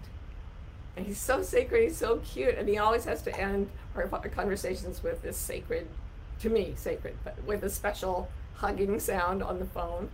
and 0.96 1.06
he's 1.06 1.20
so 1.20 1.42
sacred 1.42 1.84
he's 1.84 1.96
so 1.96 2.16
cute 2.18 2.56
and 2.56 2.68
he 2.68 2.76
always 2.76 3.04
has 3.04 3.22
to 3.22 3.40
end 3.40 3.70
our 3.94 4.08
conversations 4.08 5.02
with 5.02 5.22
this 5.22 5.36
sacred 5.36 5.86
to 6.40 6.48
me 6.48 6.74
sacred 6.76 7.16
but 7.22 7.40
with 7.44 7.62
a 7.62 7.70
special 7.70 8.28
hugging 8.60 9.00
sound 9.00 9.42
on 9.42 9.58
the 9.58 9.64
phone. 9.64 10.10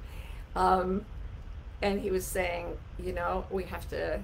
Um, 0.55 1.05
and 1.83 2.01
he 2.01 2.11
was 2.11 2.25
saying, 2.25 2.79
you 2.99 3.13
know, 3.13 3.45
we 3.51 3.65
have 3.65 3.89
to 3.91 4.21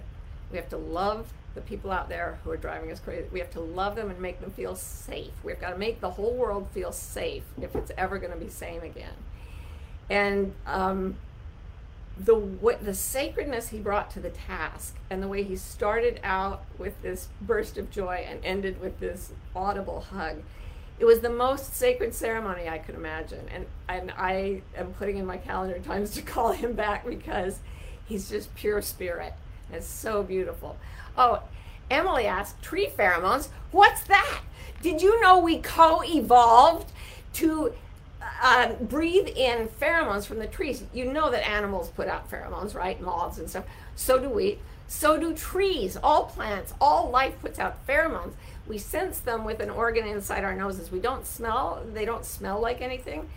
we 0.50 0.56
have 0.56 0.68
to 0.70 0.76
love 0.76 1.32
the 1.54 1.60
people 1.60 1.90
out 1.90 2.08
there 2.08 2.38
who 2.44 2.50
are 2.50 2.56
driving 2.56 2.90
us 2.90 3.00
crazy. 3.00 3.26
We 3.32 3.40
have 3.40 3.50
to 3.52 3.60
love 3.60 3.94
them 3.96 4.10
and 4.10 4.18
make 4.20 4.40
them 4.40 4.50
feel 4.50 4.74
safe. 4.74 5.32
We've 5.42 5.60
got 5.60 5.70
to 5.70 5.78
make 5.78 6.00
the 6.00 6.10
whole 6.10 6.34
world 6.34 6.68
feel 6.72 6.92
safe 6.92 7.44
if 7.60 7.74
it's 7.76 7.92
ever 7.96 8.18
going 8.18 8.32
to 8.32 8.38
be 8.38 8.48
sane 8.48 8.82
again. 8.82 9.14
And 10.10 10.54
um, 10.66 11.16
the 12.18 12.34
what 12.34 12.84
the 12.84 12.94
sacredness 12.94 13.68
he 13.68 13.78
brought 13.78 14.10
to 14.12 14.20
the 14.20 14.30
task, 14.30 14.96
and 15.08 15.22
the 15.22 15.28
way 15.28 15.42
he 15.42 15.56
started 15.56 16.20
out 16.22 16.64
with 16.78 17.00
this 17.02 17.28
burst 17.40 17.78
of 17.78 17.90
joy 17.90 18.24
and 18.28 18.44
ended 18.44 18.80
with 18.80 19.00
this 19.00 19.32
audible 19.54 20.00
hug 20.00 20.42
it 21.02 21.04
was 21.04 21.18
the 21.18 21.30
most 21.30 21.74
sacred 21.74 22.14
ceremony 22.14 22.68
I 22.68 22.78
could 22.78 22.94
imagine. 22.94 23.44
And, 23.52 23.66
and 23.88 24.12
I 24.16 24.62
am 24.76 24.92
putting 24.92 25.16
in 25.16 25.26
my 25.26 25.36
calendar 25.36 25.80
times 25.80 26.12
to 26.12 26.22
call 26.22 26.52
him 26.52 26.74
back 26.74 27.04
because 27.04 27.58
he's 28.04 28.30
just 28.30 28.54
pure 28.54 28.80
spirit. 28.80 29.32
It's 29.72 29.86
so 29.86 30.22
beautiful. 30.22 30.76
Oh, 31.16 31.42
Emily 31.90 32.26
asked, 32.26 32.62
tree 32.62 32.88
pheromones, 32.96 33.48
what's 33.70 34.04
that? 34.04 34.40
Did 34.82 35.02
you 35.02 35.20
know 35.20 35.38
we 35.38 35.58
co 35.58 36.02
evolved 36.04 36.90
to 37.34 37.72
uh, 38.42 38.72
breathe 38.74 39.28
in 39.28 39.68
pheromones 39.68 40.26
from 40.26 40.38
the 40.38 40.46
trees? 40.46 40.82
You 40.92 41.12
know 41.12 41.30
that 41.30 41.48
animals 41.48 41.90
put 41.90 42.08
out 42.08 42.30
pheromones, 42.30 42.74
right? 42.74 43.00
Moths 43.00 43.38
and 43.38 43.48
stuff. 43.48 43.64
So 43.96 44.18
do 44.18 44.28
we. 44.28 44.58
So 44.88 45.18
do 45.18 45.32
trees. 45.34 45.96
All 46.02 46.24
plants, 46.24 46.74
all 46.80 47.10
life 47.10 47.40
puts 47.40 47.58
out 47.58 47.86
pheromones 47.86 48.34
we 48.66 48.78
sense 48.78 49.18
them 49.18 49.44
with 49.44 49.60
an 49.60 49.70
organ 49.70 50.06
inside 50.06 50.44
our 50.44 50.54
noses. 50.54 50.90
We 50.90 51.00
don't 51.00 51.26
smell, 51.26 51.82
they 51.92 52.04
don't 52.04 52.24
smell 52.24 52.60
like 52.60 52.80
anything, 52.80 53.28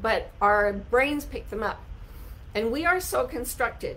but 0.00 0.30
our 0.40 0.72
brains 0.72 1.24
pick 1.24 1.50
them 1.50 1.62
up. 1.62 1.80
And 2.54 2.72
we 2.72 2.84
are 2.84 3.00
so 3.00 3.26
constructed 3.26 3.96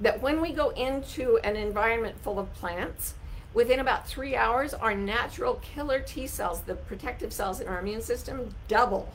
that 0.00 0.20
when 0.20 0.40
we 0.40 0.52
go 0.52 0.70
into 0.70 1.38
an 1.38 1.56
environment 1.56 2.16
full 2.22 2.38
of 2.38 2.52
plants, 2.54 3.14
within 3.54 3.80
about 3.80 4.06
three 4.06 4.36
hours, 4.36 4.74
our 4.74 4.94
natural 4.94 5.54
killer 5.62 6.00
T 6.00 6.26
cells, 6.26 6.60
the 6.62 6.74
protective 6.74 7.32
cells 7.32 7.60
in 7.60 7.68
our 7.68 7.80
immune 7.80 8.02
system, 8.02 8.54
double. 8.68 9.12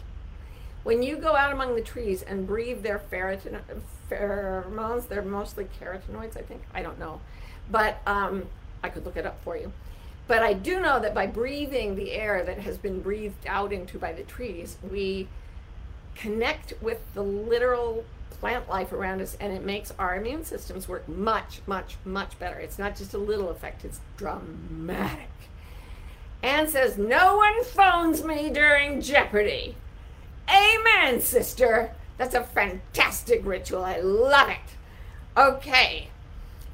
When 0.84 1.04
you 1.04 1.18
go 1.18 1.36
out 1.36 1.54
among 1.54 1.76
the 1.76 1.82
trees 1.82 2.24
and 2.24 2.48
breathe 2.48 2.82
their 2.82 3.00
ferritin- 3.12 3.62
pheromones, 4.10 5.08
they're 5.08 5.22
mostly 5.22 5.68
carotenoids, 5.80 6.36
I 6.36 6.42
think. 6.42 6.64
I 6.74 6.82
don't 6.82 6.98
know. 6.98 7.22
But 7.70 8.02
um, 8.08 8.48
I 8.82 8.90
could 8.90 9.06
look 9.06 9.16
it 9.16 9.28
up 9.28 9.44
for 9.44 9.56
you. 9.56 9.72
But 10.28 10.42
I 10.42 10.54
do 10.54 10.80
know 10.80 11.00
that 11.00 11.14
by 11.14 11.28
breathing 11.28 11.96
the 11.96 12.14
air 12.14 12.44
that 12.44 12.60
has 12.60 12.78
been 12.78 13.02
breathed 13.02 13.46
out 13.46 13.72
into 13.72 14.00
by 14.00 14.14
the 14.14 14.24
trees, 14.24 14.78
we 14.90 15.28
connect 16.16 16.74
with 16.82 17.00
the 17.14 17.24
literal 17.24 18.06
plant 18.42 18.68
life 18.68 18.92
around 18.92 19.22
us 19.22 19.38
and 19.40 19.54
it 19.54 19.64
makes 19.64 19.94
our 20.00 20.16
immune 20.16 20.44
systems 20.44 20.88
work 20.88 21.08
much, 21.08 21.62
much, 21.68 21.96
much 22.04 22.38
better. 22.40 22.60
It's 22.60 22.80
not 22.80 22.98
just 22.98 23.14
a 23.14 23.20
little 23.20 23.50
effect, 23.50 23.86
it's 23.86 24.02
dramatic. 24.18 25.30
Anne 26.42 26.68
says, 26.68 26.98
No 26.98 27.38
one 27.38 27.64
phones 27.64 28.24
me 28.24 28.50
during 28.50 29.00
Jeopardy. 29.00 29.78
Amen, 30.50 31.22
sister. 31.22 31.94
That's 32.18 32.34
a 32.34 32.44
fantastic 32.44 33.46
ritual. 33.46 33.86
I 33.86 34.00
love 34.00 34.50
it. 34.50 35.38
Okay. 35.38 36.10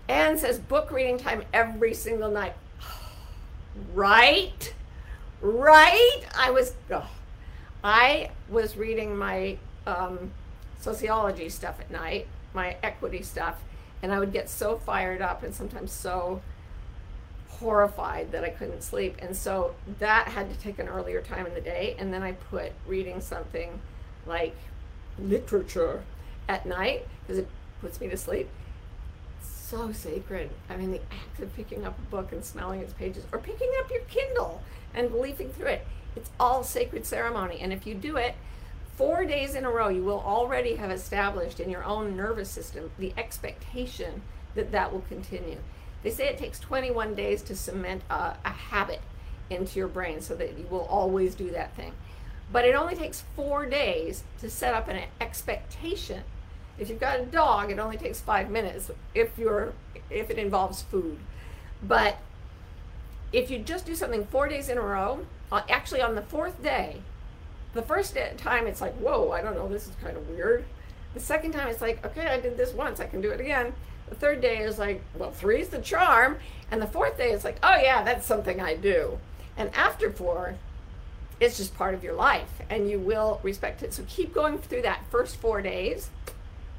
Anne 0.08 0.38
says, 0.38 0.58
book 0.58 0.90
reading 0.90 1.18
time 1.18 1.44
every 1.54 1.94
single 1.94 2.32
night. 2.32 2.54
Right? 3.94 4.74
Right? 5.40 6.22
I 6.36 6.50
was 6.50 6.74
oh, 6.90 7.08
I 7.84 8.32
was 8.50 8.76
reading 8.76 9.16
my 9.16 9.58
um, 9.86 10.32
sociology 10.80 11.50
stuff 11.50 11.80
at 11.80 11.92
night, 11.92 12.28
my 12.54 12.78
equity 12.84 13.22
stuff, 13.22 13.62
and 14.02 14.12
I 14.14 14.20
would 14.20 14.32
get 14.32 14.50
so 14.50 14.78
fired 14.78 15.22
up 15.22 15.44
and 15.44 15.54
sometimes 15.54 15.92
so 15.92 16.42
horrified 17.50 18.32
that 18.32 18.44
I 18.44 18.50
couldn't 18.50 18.84
sleep. 18.84 19.16
And 19.20 19.36
so 19.36 19.74
that 20.00 20.28
had 20.28 20.52
to 20.52 20.60
take 20.60 20.78
an 20.80 20.88
earlier 20.88 21.22
time 21.22 21.48
in 21.48 21.54
the 21.54 21.62
day. 21.62 21.96
And 21.98 22.14
then 22.14 22.22
I 22.22 22.34
put 22.34 22.72
reading 22.86 23.20
something 23.22 23.80
like 24.26 24.56
literature 25.18 26.04
at 26.48 26.66
night 26.66 27.08
because 27.22 27.40
it 27.40 27.48
puts 27.82 28.00
me 28.00 28.08
to 28.10 28.18
sleep 28.18 28.50
so 29.42 29.92
sacred. 29.92 30.50
I 30.70 30.78
mean, 30.78 30.92
the 30.92 31.02
act 31.12 31.42
of 31.42 31.54
picking 31.56 31.86
up 31.86 31.98
a 31.98 32.12
book 32.12 32.32
and 32.32 32.46
smelling 32.46 32.82
its 32.82 32.94
pages, 32.94 33.26
or 33.32 33.40
picking 33.40 33.72
up 33.80 33.90
your 33.90 34.02
Kindle 34.02 34.62
and 34.94 35.14
leafing 35.16 35.50
through 35.50 35.68
it, 35.68 35.88
it's 36.16 36.30
all 36.40 36.64
sacred 36.64 37.06
ceremony. 37.06 37.60
And 37.60 37.74
if 37.74 37.86
you 37.86 37.96
do 37.96 38.18
it 38.18 38.36
four 38.98 39.24
days 39.24 39.56
in 39.56 39.64
a 39.64 39.72
row, 39.72 39.88
you 39.88 40.04
will 40.04 40.20
already 40.20 40.76
have 40.76 40.92
established 40.92 41.62
in 41.62 41.70
your 41.70 41.86
own 41.86 42.18
nervous 42.18 42.50
system 42.50 42.92
the 43.00 43.14
expectation 43.18 44.22
that 44.56 44.72
that 44.74 44.92
will 44.92 45.06
continue. 45.08 45.60
They 46.04 46.10
say 46.10 46.28
it 46.28 46.38
takes 46.38 46.60
21 46.60 47.16
days 47.16 47.42
to 47.44 47.56
cement 47.56 48.02
a, 48.10 48.36
a 48.44 48.50
habit 48.50 49.02
into 49.50 49.80
your 49.80 49.88
brain 49.88 50.20
so 50.20 50.36
that 50.36 50.58
you 50.58 50.66
will 50.70 50.86
always 50.86 51.34
do 51.34 51.50
that 51.52 51.76
thing. 51.76 51.94
But 52.52 52.66
it 52.66 52.76
only 52.76 52.96
takes 52.96 53.24
four 53.36 53.66
days 53.66 54.24
to 54.40 54.50
set 54.50 54.74
up 54.74 54.90
an 54.90 55.04
expectation 55.22 56.24
if 56.78 56.90
you've 56.90 57.00
got 57.00 57.20
a 57.20 57.26
dog, 57.26 57.72
it 57.72 57.80
only 57.80 57.98
takes 57.98 58.22
five 58.22 58.50
minutes 58.50 58.92
if 59.16 59.38
you're 59.38 59.74
if 60.10 60.30
it 60.30 60.38
involves 60.38 60.84
food. 60.84 61.18
But 61.82 62.18
if 63.34 63.50
you 63.50 63.60
just 63.60 63.86
do 63.86 63.96
something 63.96 64.26
four 64.26 64.48
days 64.48 64.70
in 64.70 64.78
a 64.78 64.82
row, 64.82 65.26
uh, 65.52 65.62
actually 65.70 66.02
on 66.02 66.16
the 66.16 66.22
fourth 66.22 66.62
day, 66.62 67.02
the 67.78 67.84
first 67.84 68.18
time 68.38 68.68
it's 68.68 68.82
like, 68.82 68.96
whoa, 68.96 69.32
I 69.32 69.42
don't 69.42 69.56
know, 69.56 69.68
this 69.68 69.88
is 69.88 69.96
kind 70.02 70.18
of 70.18 70.28
weird. 70.30 70.66
The 71.14 71.20
second 71.20 71.54
time 71.54 71.68
it's 71.68 71.82
like, 71.82 72.06
okay, 72.06 72.28
I 72.28 72.40
did 72.40 72.58
this 72.58 72.74
once, 72.74 73.00
I 73.00 73.06
can 73.08 73.22
do 73.22 73.32
it 73.32 73.40
again. 73.40 73.74
The 74.10 74.16
third 74.16 74.42
day 74.42 74.60
is 74.60 74.80
like, 74.80 75.02
well, 75.16 75.32
three's 75.32 75.70
the 75.70 75.80
charm. 75.80 76.38
And 76.72 76.82
the 76.82 76.88
fourth 76.88 77.18
day 77.18 77.32
is 77.32 77.44
like, 77.44 77.58
oh 77.64 77.76
yeah, 77.76 78.04
that's 78.04 78.26
something 78.26 78.60
I 78.60 78.76
do. 78.76 79.20
And 79.56 79.74
after 79.74 80.12
four, 80.12 80.56
it's 81.40 81.58
just 81.58 81.76
part 81.76 81.94
of 81.94 82.04
your 82.04 82.14
life 82.14 82.62
and 82.70 82.90
you 82.90 83.00
will 83.00 83.40
respect 83.44 83.84
it. 83.84 83.94
So 83.94 84.04
keep 84.08 84.34
going 84.34 84.58
through 84.58 84.82
that 84.84 85.02
first 85.12 85.38
four 85.38 85.62
days 85.62 86.10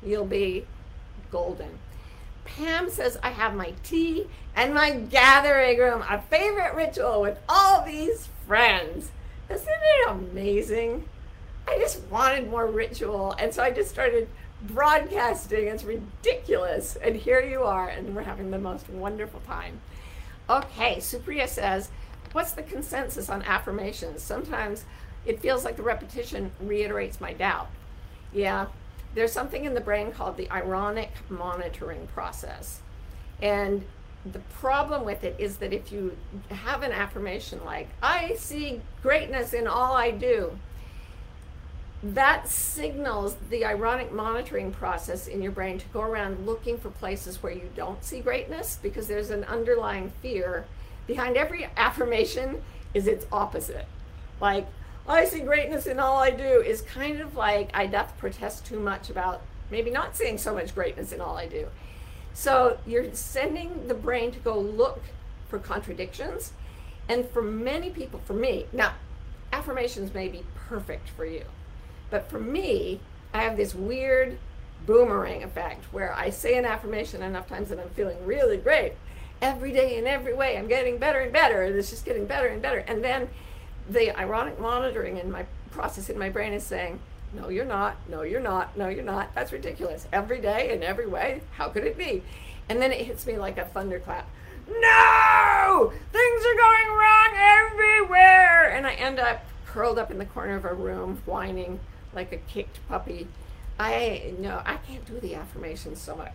you'll 0.03 0.27
be 0.27 0.67
golden. 1.31 1.79
Pam 2.45 2.89
says, 2.91 3.19
I 3.23 3.31
have 3.31 3.55
my 3.55 3.75
tea 3.83 4.27
and 4.57 4.75
my 4.75 4.93
gathering 4.93 5.79
room, 5.79 6.03
a 6.09 6.21
favorite 6.23 6.75
ritual 6.75 7.21
with 7.21 7.39
all 7.49 7.85
these 7.85 8.29
friends. 8.47 9.11
Isn't 9.51 9.69
it 9.69 10.11
amazing? 10.11 11.09
I 11.67 11.79
just 11.79 12.03
wanted 12.05 12.49
more 12.49 12.67
ritual. 12.67 13.33
And 13.39 13.53
so 13.53 13.63
I 13.63 13.71
just 13.71 13.91
started 13.91 14.29
broadcasting. 14.63 15.69
It's 15.69 15.85
ridiculous. 15.85 16.97
And 16.97 17.17
here 17.17 17.41
you 17.41 17.63
are, 17.63 17.89
and 17.89 18.15
we're 18.15 18.23
having 18.23 18.51
the 18.51 18.59
most 18.59 18.89
wonderful 18.89 19.41
time. 19.41 19.81
Okay, 20.49 20.97
Supriya 20.97 21.49
says, 21.49 21.91
What's 22.33 22.53
the 22.53 22.63
consensus 22.63 23.31
on 23.31 23.43
affirmations? 23.43 24.23
Sometimes 24.23 24.85
it 25.25 25.41
feels 25.41 25.65
like 25.65 25.77
the 25.77 25.83
repetition 25.83 26.53
reiterates 26.61 27.21
my 27.21 27.33
doubt. 27.33 27.69
Yeah, 28.33 28.67
there's 29.15 29.33
something 29.33 29.65
in 29.65 29.75
the 29.75 29.81
brain 29.81 30.13
called 30.13 30.37
the 30.37 30.51
ironic 30.51 31.11
monitoring 31.31 32.07
process. 32.09 32.81
And 33.41 33.85
the 34.25 34.39
problem 34.61 35.05
with 35.05 35.25
it 35.25 35.37
is 35.39 35.59
that 35.59 35.73
if 35.73 35.93
you 35.93 36.17
have 36.51 36.83
an 36.83 36.93
affirmation 36.93 37.61
like, 37.65 37.89
I 38.03 38.35
see 38.35 38.81
greatness 39.03 39.53
in 39.53 39.67
all 39.67 39.95
I 39.95 40.11
do, 40.11 40.59
that 42.03 42.49
signals 42.49 43.37
the 43.51 43.65
ironic 43.65 44.13
monitoring 44.13 44.71
process 44.71 45.27
in 45.27 45.43
your 45.43 45.53
brain 45.53 45.79
to 45.79 45.87
go 45.89 46.01
around 46.01 46.47
looking 46.47 46.79
for 46.79 46.91
places 46.91 47.43
where 47.43 47.53
you 47.53 47.71
don't 47.75 48.05
see 48.05 48.21
greatness 48.21 48.79
because 48.81 49.09
there's 49.09 49.31
an 49.31 49.45
underlying 49.45 50.13
fear 50.23 50.67
behind 51.07 51.37
every 51.37 51.69
affirmation 51.77 52.63
is 52.95 53.07
its 53.07 53.27
opposite. 53.33 53.87
Like 54.41 54.67
i 55.09 55.25
see 55.25 55.41
greatness 55.41 55.87
in 55.87 55.99
all 55.99 56.19
i 56.19 56.31
do 56.31 56.61
is 56.61 56.83
kind 56.83 57.21
of 57.21 57.35
like 57.35 57.71
i 57.73 57.87
doth 57.87 58.17
protest 58.19 58.67
too 58.67 58.79
much 58.79 59.09
about 59.09 59.41
maybe 59.71 59.91
not 59.91 60.15
seeing 60.15 60.37
so 60.37 60.55
much 60.55 60.75
greatness 60.75 61.13
in 61.13 61.21
all 61.21 61.37
i 61.37 61.47
do 61.47 61.67
so 62.39 62.79
you're 62.87 63.13
sending 63.15 63.89
the 63.89 63.95
brain 63.95 64.31
to 64.31 64.39
go 64.39 64.57
look 64.57 65.03
for 65.49 65.59
contradictions 65.59 66.53
and 67.09 67.29
for 67.31 67.43
many 67.43 67.91
people 67.91 68.21
for 68.25 68.35
me 68.35 68.67
now 68.73 68.93
affirmations 69.53 70.15
may 70.15 70.29
be 70.29 70.45
perfect 70.55 71.09
for 71.09 71.25
you 71.25 71.45
but 72.11 72.31
for 72.31 72.41
me, 72.41 73.01
I 73.33 73.43
have 73.43 73.57
this 73.57 73.75
weird 73.75 74.39
boomerang 74.87 75.43
effect 75.43 75.85
where 75.93 76.15
I 76.15 76.31
say 76.31 76.57
an 76.57 76.65
affirmation 76.65 77.23
enough 77.23 77.49
times 77.49 77.69
that 77.69 77.79
I'm 77.79 77.91
feeling 77.91 78.25
really 78.25 78.57
great. 78.57 78.95
Every 79.41 79.73
day 79.73 79.99
in 79.99 80.07
every 80.07 80.35
way, 80.35 80.57
I'm 80.57 80.69
getting 80.69 80.99
better 80.99 81.21
and 81.21 81.33
better. 81.33 81.63
And 81.63 81.77
it's 81.77 81.91
just 81.91 82.05
getting 82.05 82.27
better 82.27 82.49
and 82.49 82.63
better. 82.63 82.79
And 82.79 83.05
then 83.05 83.29
the 83.89 84.19
ironic 84.19 84.59
monitoring 84.59 85.19
in 85.19 85.31
my 85.31 85.47
process 85.71 86.09
in 86.09 86.19
my 86.19 86.29
brain 86.29 86.53
is 86.53 86.65
saying, 86.65 86.99
no, 87.35 87.49
you're 87.49 87.65
not. 87.65 87.97
No, 88.09 88.23
you're 88.23 88.41
not. 88.41 88.77
No, 88.77 88.89
you're 88.89 89.05
not. 89.05 89.35
That's 89.35 89.53
ridiculous. 89.53 90.07
Every 90.13 90.41
day 90.41 90.73
in 90.73 90.83
every 90.83 91.07
way. 91.07 91.43
How 91.53 91.69
could 91.69 91.85
it 91.85 91.97
be? 91.97 92.23
And 92.69 92.81
then 92.81 92.93
it 92.93 93.07
hits 93.07 93.27
me 93.27 93.37
like 93.37 93.59
a 93.59 93.65
thunderclap. 93.65 94.29
No! 94.69 95.93
Things 96.13 96.43
are 96.45 96.57
going 96.57 96.89
wrong 96.89 97.31
everywhere! 97.37 98.71
And 98.71 98.87
I 98.87 98.93
end 98.95 99.19
up 99.19 99.45
curled 99.67 99.99
up 99.99 100.11
in 100.11 100.19
the 100.19 100.27
corner 100.27 100.57
of 100.57 100.65
a 100.65 100.75
room, 100.75 101.23
whining, 101.25 101.81
like 102.13 102.33
a 102.33 102.37
kicked 102.37 102.87
puppy. 102.89 103.29
I 103.79 104.35
no, 104.39 104.63
I 104.67 104.77
can't 104.77 105.07
do 105.07 105.21
the 105.21 105.35
affirmations 105.35 106.01
so 106.01 106.17
much. 106.17 106.33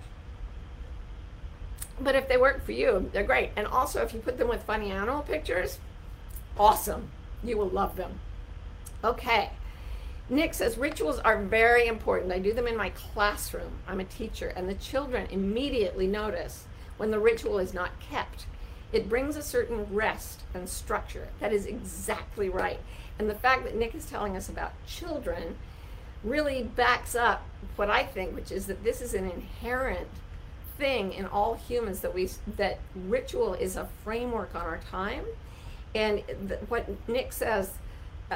But 2.00 2.16
if 2.16 2.28
they 2.28 2.38
work 2.38 2.66
for 2.66 2.72
you, 2.72 3.10
they're 3.14 3.24
great. 3.24 3.52
And 3.56 3.68
also, 3.68 4.02
if 4.02 4.14
you 4.14 4.20
put 4.20 4.38
them 4.38 4.48
with 4.48 4.64
funny 4.64 4.92
animal 4.92 5.22
pictures, 5.22 5.78
awesome. 6.58 7.10
You 7.44 7.58
will 7.58 7.70
love 7.70 7.96
them. 7.98 8.20
Okay. 9.04 9.52
Nick 10.30 10.54
says 10.54 10.78
rituals 10.78 11.20
are 11.20 11.42
very 11.42 11.88
important. 11.88 12.32
I 12.32 12.40
do 12.40 12.54
them 12.54 12.68
in 12.68 12.78
my 12.78 12.90
classroom. 12.90 13.80
I'm 13.88 14.00
a 14.00 14.06
teacher, 14.06 14.54
and 14.56 14.70
the 14.70 14.76
children 14.76 15.28
immediately 15.30 16.08
notice 16.08 16.66
when 16.98 17.12
the 17.12 17.20
ritual 17.20 17.60
is 17.60 17.74
not 17.74 18.00
kept. 18.00 18.46
It 18.92 19.10
brings 19.10 19.36
a 19.36 19.42
certain 19.42 19.94
rest 19.94 20.44
and 20.54 20.70
structure. 20.70 21.28
That 21.40 21.52
is 21.52 21.66
exactly 21.66 22.48
right. 22.48 22.80
And 23.20 23.30
the 23.30 23.36
fact 23.36 23.64
that 23.64 23.76
Nick 23.76 23.96
is 23.96 24.06
telling 24.06 24.38
us 24.38 24.50
about 24.50 24.74
children 24.86 25.56
really 26.24 26.64
backs 26.64 27.16
up 27.16 27.44
what 27.76 27.90
I 27.90 28.04
think, 28.04 28.34
which 28.34 28.52
is 28.52 28.68
that 28.68 28.84
this 28.84 29.02
is 29.02 29.14
an 29.14 29.30
inherent 29.30 30.08
thing 30.78 31.14
in 31.14 31.26
all 31.26 31.56
humans 31.56 32.00
that 32.00 32.14
we 32.14 32.30
that 32.58 32.80
ritual 33.08 33.54
is 33.54 33.76
a 33.76 33.88
framework 34.04 34.56
on 34.56 34.62
our 34.62 34.80
time, 34.90 35.26
and 35.94 36.24
th- 36.48 36.60
what 36.70 36.88
Nick 37.08 37.34
says, 37.34 37.72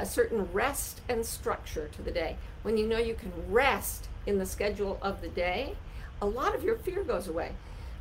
a 0.01 0.05
certain 0.05 0.51
rest 0.51 1.01
and 1.09 1.25
structure 1.25 1.89
to 1.89 2.01
the 2.01 2.11
day. 2.11 2.37
When 2.63 2.77
you 2.77 2.87
know 2.87 2.97
you 2.97 3.13
can 3.13 3.31
rest 3.49 4.07
in 4.25 4.37
the 4.37 4.45
schedule 4.45 4.97
of 5.01 5.21
the 5.21 5.29
day, 5.29 5.75
a 6.21 6.25
lot 6.25 6.55
of 6.55 6.63
your 6.63 6.75
fear 6.75 7.03
goes 7.03 7.27
away. 7.27 7.51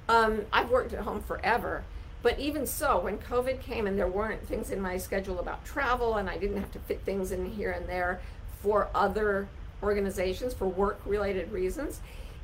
Um, 0.09 0.43
I've 0.53 0.71
worked 0.71 0.93
at 0.93 1.01
home 1.01 1.21
forever, 1.21 1.85
but 2.23 2.39
even 2.39 2.67
so, 2.67 2.99
when 2.99 3.19
COVID 3.19 3.61
came 3.61 3.87
and 3.87 3.99
there 3.99 4.09
weren't 4.09 4.47
things 4.47 4.71
in 4.71 4.81
my 4.81 4.97
schedule 4.97 5.39
about 5.39 5.65
travel, 5.65 6.17
and 6.17 6.29
I 6.29 6.39
didn't 6.39 6.57
have 6.59 6.73
to 6.73 6.79
fit 6.81 7.03
things 7.03 7.31
in 7.31 7.47
here 7.47 7.71
and 7.71 7.89
there 7.89 8.21
for 8.63 8.89
other 8.95 9.49
organizations 9.83 10.55
for 10.55 10.67
work 10.67 11.01
related 11.05 11.53
reasons, 11.53 12.01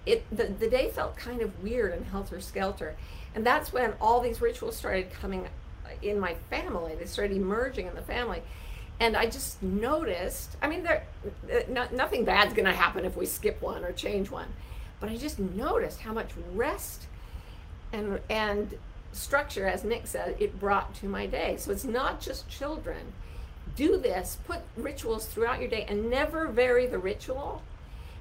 it 0.07 0.25
the, 0.31 0.45
the 0.45 0.69
day 0.69 0.91
felt 0.91 1.17
kind 1.17 1.41
of 1.41 1.62
weird 1.62 1.95
and 1.95 2.07
helter 2.07 2.41
skelter. 2.41 2.95
And 3.35 3.47
that's 3.47 3.73
when 3.73 3.95
all 4.01 4.21
these 4.21 4.41
rituals 4.41 4.77
started 4.77 5.12
coming 5.12 5.49
in 6.03 6.21
my 6.21 6.35
family. 6.51 6.95
They 6.95 7.07
started 7.07 7.37
emerging 7.37 7.87
in 7.87 7.95
the 7.95 8.03
family. 8.03 8.43
And 9.00 9.16
I 9.16 9.26
just 9.26 9.62
noticed, 9.62 10.57
I 10.62 10.68
mean, 10.68 10.85
there, 10.85 11.05
uh, 11.52 11.61
no, 11.68 11.87
nothing 11.92 12.24
bad's 12.24 12.55
going 12.55 12.66
to 12.66 12.72
happen 12.72 13.05
if 13.05 13.16
we 13.16 13.26
skip 13.26 13.61
one 13.61 13.85
or 13.85 13.92
change 13.92 14.31
one. 14.31 14.48
But 15.00 15.11
I 15.11 15.16
just 15.16 15.38
noticed 15.38 16.00
how 16.00 16.12
much 16.12 16.31
rest 16.52 17.07
and, 17.92 18.20
and 18.31 18.78
structure, 19.12 19.66
as 19.66 19.83
Nick 19.83 20.07
said, 20.07 20.37
it 20.38 20.61
brought 20.61 20.94
to 20.96 21.07
my 21.07 21.26
day. 21.26 21.57
So 21.57 21.72
it's 21.72 21.85
not 21.85 22.20
just 22.20 22.48
children 22.48 23.12
do 23.74 23.96
this, 23.96 24.38
put 24.46 24.61
rituals 24.76 25.26
throughout 25.26 25.61
your 25.61 25.68
day 25.68 25.87
and 25.88 26.11
never 26.11 26.46
vary 26.46 26.87
the 26.87 26.98
ritual. 26.98 27.62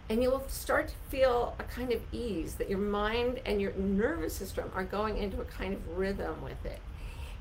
And 0.10 0.21
you'll 0.21 0.43
start 0.47 0.89
to 0.89 0.93
feel 1.10 1.55
a 1.60 1.63
kind 1.63 1.91
of 1.91 2.01
ease 2.12 2.55
that 2.55 2.69
your 2.69 2.79
mind 2.79 3.39
and 3.45 3.62
your 3.62 3.73
nervous 3.73 4.34
system 4.34 4.71
are 4.75 4.84
going 4.84 5.17
into 5.17 5.39
a 5.39 5.45
kind 5.45 5.73
of 5.73 5.97
rhythm 5.97 6.41
with 6.41 6.65
it. 6.65 6.79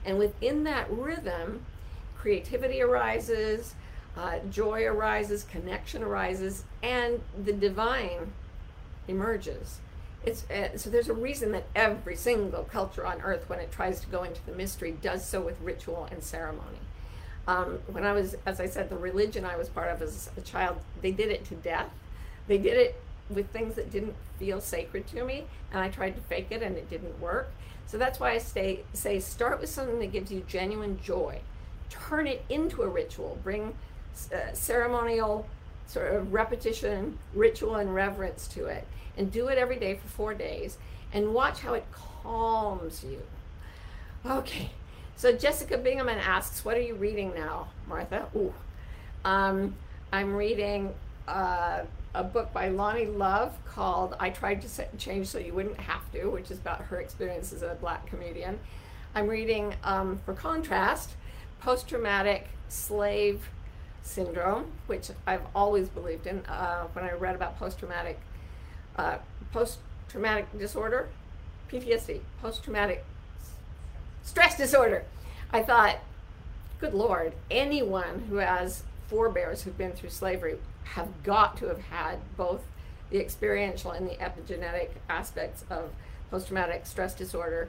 And 0.05 0.19
within 0.19 0.65
that 0.65 0.91
rhythm, 0.91 1.65
creativity 2.21 2.83
arises, 2.83 3.75
uh, 4.17 4.39
joy 4.51 4.85
arises, 4.85 5.45
connection 5.45 6.03
arises, 6.03 6.65
and 6.83 7.21
the 7.45 7.53
divine 7.53 8.33
emerges. 9.09 9.79
It's, 10.25 10.49
uh, 10.51 10.77
so 10.77 10.91
there's 10.91 11.09
a 11.09 11.15
reason 11.15 11.53
that 11.53 11.65
every 11.75 12.17
single 12.17 12.65
culture 12.65 13.07
on 13.07 13.23
earth, 13.23 13.49
when 13.49 13.59
it 13.59 13.73
tries 13.73 14.01
to 14.01 14.07
go 14.09 14.23
into 14.23 14.45
the 14.45 14.53
mystery, 14.53 14.95
does 15.01 15.27
so 15.27 15.41
with 15.41 15.59
ritual 15.63 16.09
and 16.11 16.23
ceremony. 16.23 16.79
Um, 17.47 17.79
when 17.87 18.05
I 18.05 18.13
was, 18.13 18.37
as 18.45 18.61
I 18.61 18.67
said, 18.67 18.91
the 18.91 18.99
religion 18.99 19.47
I 19.47 19.57
was 19.57 19.71
part 19.71 19.91
of 19.91 20.03
as 20.03 20.31
a 20.37 20.43
child, 20.43 20.77
they 21.01 21.13
did 21.13 21.31
it 21.31 21.47
to 21.47 21.55
death. 21.55 21.89
They 22.49 22.59
did 22.59 22.77
it 22.77 23.01
with 23.31 23.49
things 23.51 23.77
that 23.77 23.91
didn't 23.91 24.15
feel 24.39 24.61
sacred 24.61 25.07
to 25.09 25.25
me, 25.25 25.47
and 25.73 25.81
I 25.81 25.89
tried 25.89 26.17
to 26.17 26.21
fake 26.21 26.49
it, 26.51 26.63
and 26.63 26.77
it 26.77 26.91
didn't 26.91 27.19
work. 27.19 27.51
So 27.87 27.97
that's 27.97 28.21
why 28.21 28.33
I 28.33 28.39
stay, 28.39 28.81
say 28.93 29.21
start 29.21 29.59
with 29.59 29.71
something 29.71 30.01
that 30.01 30.13
gives 30.13 30.31
you 30.31 30.45
genuine 30.47 31.01
joy. 31.03 31.41
Turn 31.91 32.27
it 32.27 32.45
into 32.49 32.83
a 32.83 32.89
ritual. 32.89 33.39
Bring 33.43 33.75
uh, 34.33 34.53
ceremonial 34.53 35.47
sort 35.87 36.15
of 36.15 36.33
repetition, 36.33 37.19
ritual, 37.35 37.75
and 37.77 37.95
reverence 37.95 38.47
to 38.49 38.67
it, 38.67 38.87
and 39.17 39.31
do 39.31 39.49
it 39.49 39.59
every 39.59 39.77
day 39.77 39.95
for 39.95 40.09
four 40.09 40.35
days, 40.35 40.79
and 41.13 41.35
watch 41.35 41.61
how 41.61 41.75
it 41.75 41.85
calms 42.23 43.05
you. 43.05 43.23
Okay, 44.25 44.71
so 45.17 45.33
Jessica 45.33 45.77
Binghamman 45.79 46.19
asks, 46.19 46.65
"What 46.65 46.77
are 46.77 46.83
you 46.83 46.95
reading 46.95 47.35
now, 47.35 47.69
Martha?" 47.89 48.27
Ooh, 48.37 48.55
um, 49.25 49.75
I'm 50.13 50.35
reading 50.35 50.95
uh, 51.27 51.81
a 52.15 52.25
book 52.25 52.53
by 52.53 52.69
Loni 52.69 53.17
Love 53.17 53.57
called 53.65 54.15
"I 54.21 54.31
Tried 54.31 54.63
to 54.63 54.97
Change 54.97 55.27
So 55.27 55.39
You 55.39 55.55
Wouldn't 55.55 55.81
Have 55.81 56.11
to," 56.13 56.27
which 56.27 56.51
is 56.51 56.59
about 56.59 56.83
her 56.83 57.01
experience 57.01 57.53
as 57.53 57.63
a 57.63 57.77
black 57.81 58.07
comedian. 58.07 58.61
I'm 59.15 59.27
reading, 59.27 59.75
um, 59.83 60.21
for 60.25 60.35
contrast, 60.35 61.11
post-traumatic 61.61 62.49
slave 62.69 63.49
syndrome, 64.03 64.73
which 64.87 65.11
I've 65.27 65.43
always 65.55 65.89
believed 65.89 66.27
in. 66.27 66.45
Uh, 66.47 66.87
when 66.93 67.05
I 67.05 67.13
read 67.13 67.35
about 67.35 67.59
post-traumatic 67.59 68.19
uh, 68.97 69.19
post-traumatic 69.53 70.59
disorder, 70.59 71.09
PTSD, 71.71 72.21
post-traumatic 72.43 73.05
stress 74.23 74.57
disorder. 74.57 75.05
I 75.53 75.63
thought, 75.63 75.99
good 76.81 76.95
Lord, 76.95 77.33
anyone 77.51 78.25
who 78.29 78.37
has 78.37 78.83
forebears 79.09 79.63
who've 79.63 79.77
been 79.77 79.93
through 79.93 80.11
slavery 80.11 80.59
have 80.85 81.23
got 81.23 81.57
to 81.59 81.67
have 81.67 81.81
had 81.81 82.19
both 82.37 82.63
the 83.11 83.19
experiential 83.19 83.91
and 83.91 84.09
the 84.09 84.15
epigenetic 84.15 84.91
aspects 85.09 85.65
of 85.71 85.91
post 86.31 86.47
traumatic 86.47 86.87
stress 86.87 87.15
disorder 87.15 87.69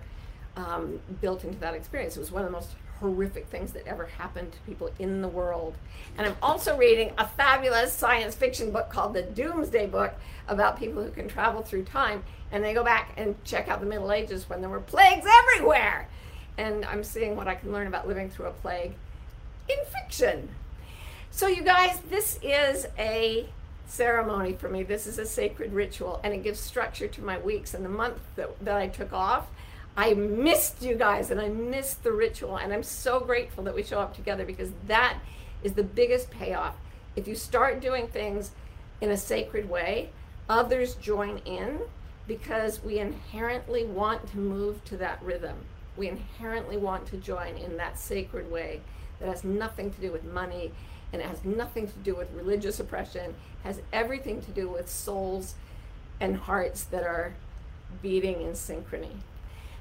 um, 0.56 1.00
built 1.20 1.44
into 1.44 1.58
that 1.60 1.74
experience. 1.74 2.16
It 2.16 2.20
was 2.20 2.32
one 2.32 2.44
of 2.44 2.50
the 2.50 2.52
most 2.52 2.70
horrific 3.02 3.48
things 3.48 3.74
that 3.74 3.86
ever 3.86 4.06
happened 4.06 4.54
to 4.54 4.60
people 4.60 4.90
in 5.00 5.22
the 5.22 5.28
world. 5.28 5.76
And 6.18 6.26
I'm 6.26 6.38
also 6.42 6.78
reading 6.78 7.12
a 7.18 7.28
fabulous 7.28 7.92
science 7.92 8.36
fiction 8.36 8.72
book 8.72 8.90
called 8.90 9.14
The 9.14 9.24
Doomsday 9.24 9.88
Book 9.88 10.14
about 10.48 10.80
people 10.80 11.04
who 11.04 11.12
can 11.12 11.28
travel 11.28 11.62
through 11.62 11.84
time. 11.84 12.24
And 12.52 12.64
they 12.64 12.74
go 12.74 12.84
back 12.84 13.12
and 13.18 13.36
check 13.44 13.68
out 13.68 13.80
the 13.80 13.86
Middle 13.86 14.12
Ages 14.12 14.50
when 14.50 14.62
there 14.62 14.70
were 14.70 14.80
plagues 14.80 15.26
everywhere 15.26 16.08
and 16.58 16.86
I'm 16.86 17.04
seeing 17.04 17.36
what 17.36 17.48
I 17.48 17.56
can 17.56 17.72
learn 17.72 17.88
about 17.88 18.08
living 18.08 18.30
through 18.30 18.48
a 18.48 18.52
plague 18.52 18.94
in 19.70 19.78
fiction. 19.86 20.50
So, 21.32 21.48
you 21.48 21.64
guys, 21.64 22.00
this 22.10 22.40
is 22.44 22.88
a 22.98 23.48
ceremony 23.88 24.54
for 24.54 24.70
me. 24.70 24.84
This 24.84 25.08
is 25.08 25.18
a 25.18 25.26
sacred 25.26 25.74
ritual, 25.74 26.20
and 26.24 26.34
it 26.34 26.44
gives 26.44 26.60
structure 26.60 27.08
to 27.08 27.22
my 27.22 27.38
weeks. 27.38 27.74
And 27.74 27.86
the 27.86 27.90
month 27.90 28.20
that, 28.36 28.64
that 28.64 28.78
I 28.78 28.88
took 28.88 29.14
off, 29.14 29.48
I 29.98 30.14
missed 30.14 30.82
you 30.82 30.96
guys 30.96 31.32
and 31.32 31.40
I 31.40 31.50
missed 31.50 32.04
the 32.04 32.12
ritual. 32.12 32.58
And 32.58 32.74
I'm 32.74 32.84
so 32.84 33.20
grateful 33.20 33.64
that 33.66 33.76
we 33.76 33.84
show 33.84 34.00
up 34.00 34.16
together 34.16 34.46
because 34.46 34.72
that 34.88 35.18
is 35.64 35.74
the 35.74 35.84
biggest 35.84 36.32
payoff. 36.32 36.76
If 37.16 37.28
you 37.28 37.36
start 37.36 37.82
doing 37.82 38.08
things 38.08 38.52
in 39.02 39.12
a 39.12 39.18
sacred 39.18 39.70
way, 39.70 40.10
others 40.48 40.96
join 40.96 41.40
in 41.40 41.82
because 42.28 42.84
we 42.84 43.00
inherently 43.00 43.84
want 43.84 44.28
to 44.32 44.38
move 44.38 44.84
to 44.86 44.98
that 44.98 45.22
rhythm. 45.22 45.58
We 45.98 46.08
inherently 46.08 46.78
want 46.78 47.06
to 47.08 47.18
join 47.18 47.58
in 47.58 47.78
that 47.78 48.00
sacred 48.00 48.50
way 48.50 48.82
that 49.20 49.28
has 49.28 49.44
nothing 49.44 49.92
to 49.92 50.02
do 50.02 50.12
with 50.12 50.24
money 50.24 50.72
and 51.12 51.22
it 51.22 51.28
has 51.28 51.44
nothing 51.44 51.88
to 51.88 51.94
do 52.04 52.16
with 52.16 52.32
religious 52.34 52.80
oppression, 52.80 53.36
has 53.64 53.82
everything 53.92 54.42
to 54.42 54.52
do 54.52 54.70
with 54.70 54.90
souls 54.90 55.56
and 56.22 56.38
hearts 56.38 56.86
that 56.86 57.04
are 57.04 57.34
beating 58.02 58.42
in 58.42 58.54
synchrony. 58.54 59.18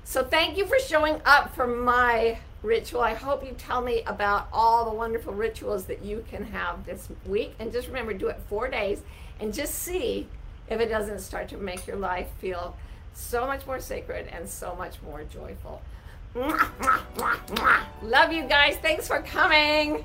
So 0.04 0.24
thank 0.24 0.56
you 0.56 0.66
for 0.66 0.78
showing 0.78 1.20
up 1.24 1.54
for 1.54 1.66
my 1.66 2.38
ritual. 2.62 3.00
I 3.00 3.14
hope 3.14 3.44
you 3.44 3.52
tell 3.52 3.80
me 3.80 4.02
about 4.06 4.48
all 4.52 4.84
the 4.84 4.94
wonderful 4.94 5.32
rituals 5.32 5.84
that 5.86 6.04
you 6.04 6.24
can 6.28 6.44
have 6.44 6.84
this 6.84 7.08
week. 7.26 7.54
And 7.58 7.72
just 7.72 7.86
remember, 7.88 8.12
do 8.12 8.28
it 8.28 8.40
four 8.48 8.68
days 8.68 9.02
and 9.38 9.54
just 9.54 9.74
see 9.74 10.28
if 10.68 10.80
it 10.80 10.86
doesn't 10.86 11.20
start 11.20 11.48
to 11.48 11.56
make 11.56 11.86
your 11.86 11.96
life 11.96 12.28
feel 12.38 12.76
so 13.14 13.46
much 13.46 13.66
more 13.66 13.80
sacred 13.80 14.28
and 14.28 14.48
so 14.48 14.74
much 14.76 15.02
more 15.02 15.24
joyful. 15.24 15.80
Love 18.02 18.32
you 18.32 18.44
guys. 18.44 18.76
Thanks 18.76 19.08
for 19.08 19.20
coming. 19.22 20.04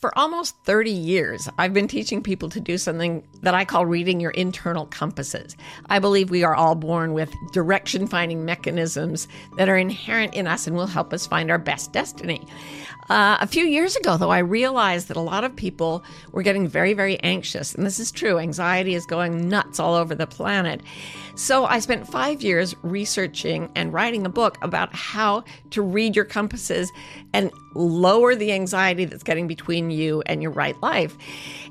For 0.00 0.16
almost 0.16 0.56
30 0.64 0.90
years, 0.90 1.46
I've 1.58 1.74
been 1.74 1.86
teaching 1.86 2.22
people 2.22 2.48
to 2.50 2.60
do 2.60 2.78
something 2.78 3.22
that 3.42 3.52
I 3.52 3.66
call 3.66 3.84
reading 3.84 4.18
your 4.18 4.30
internal 4.30 4.86
compasses. 4.86 5.58
I 5.90 5.98
believe 5.98 6.30
we 6.30 6.42
are 6.42 6.54
all 6.54 6.74
born 6.74 7.12
with 7.12 7.30
direction 7.52 8.06
finding 8.06 8.46
mechanisms 8.46 9.28
that 9.58 9.68
are 9.68 9.76
inherent 9.76 10.32
in 10.32 10.46
us 10.46 10.66
and 10.66 10.74
will 10.74 10.86
help 10.86 11.12
us 11.12 11.26
find 11.26 11.50
our 11.50 11.58
best 11.58 11.92
destiny. 11.92 12.46
Uh, 13.10 13.36
a 13.40 13.46
few 13.46 13.64
years 13.64 13.96
ago, 13.96 14.16
though, 14.16 14.30
I 14.30 14.38
realized 14.38 15.08
that 15.08 15.16
a 15.16 15.20
lot 15.20 15.42
of 15.42 15.54
people 15.54 16.04
were 16.30 16.44
getting 16.44 16.68
very, 16.68 16.94
very 16.94 17.18
anxious. 17.20 17.74
And 17.74 17.84
this 17.84 17.98
is 17.98 18.12
true. 18.12 18.38
Anxiety 18.38 18.94
is 18.94 19.04
going 19.04 19.48
nuts 19.48 19.80
all 19.80 19.94
over 19.94 20.14
the 20.14 20.28
planet. 20.28 20.80
So 21.34 21.64
I 21.64 21.80
spent 21.80 22.06
five 22.06 22.40
years 22.40 22.76
researching 22.82 23.68
and 23.74 23.92
writing 23.92 24.26
a 24.26 24.28
book 24.28 24.58
about 24.62 24.94
how 24.94 25.42
to 25.70 25.82
read 25.82 26.14
your 26.14 26.24
compasses 26.24 26.92
and 27.32 27.50
lower 27.74 28.36
the 28.36 28.52
anxiety 28.52 29.04
that's 29.04 29.22
getting 29.22 29.48
between 29.48 29.89
you 29.90 30.22
and 30.26 30.42
your 30.42 30.52
right 30.52 30.80
life. 30.82 31.16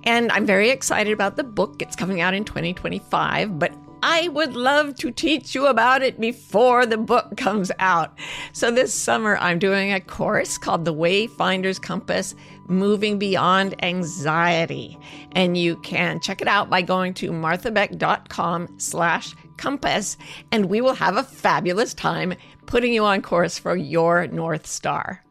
And 0.03 0.32
I'm 0.32 0.45
very 0.45 0.69
excited 0.69 1.13
about 1.13 1.36
the 1.36 1.43
book. 1.43 1.82
It's 1.82 1.95
coming 1.95 2.21
out 2.21 2.34
in 2.34 2.45
2025, 2.45 3.60
but 3.60 3.73
I 4.01 4.29
would 4.29 4.55
love 4.55 4.95
to 4.95 5.12
teach 5.12 5.53
you 5.53 5.67
about 5.67 6.01
it 6.01 6.19
before 6.19 6.86
the 6.86 6.97
book 6.97 7.36
comes 7.38 7.71
out. 7.79 8.17
So 8.53 8.71
this 8.71 8.93
summer, 8.93 9.38
I'm 9.38 9.60
doing 9.60 9.91
a 9.91 9.99
course 9.99 10.58
called 10.58 10.86
The 10.86 10.93
Wayfinder's 10.93 11.79
Compass 11.79 12.36
Moving 12.67 13.19
Beyond 13.19 13.84
Anxiety. 13.84 14.97
And 15.34 15.58
you 15.58 15.77
can 15.77 16.19
check 16.19 16.41
it 16.41 16.47
out 16.47 16.69
by 16.69 16.82
going 16.82 17.13
to 17.15 17.32
marthabeck.com 17.32 18.75
slash 18.77 19.34
compass, 19.58 20.17
and 20.51 20.65
we 20.65 20.79
will 20.82 20.93
have 20.93 21.17
a 21.17 21.23
fabulous 21.23 21.93
time 21.93 22.34
putting 22.65 22.93
you 22.93 23.03
on 23.03 23.21
course 23.21 23.60
for 23.60 23.75
your 23.75 24.27
North 24.27 24.65
Star. 24.65 25.23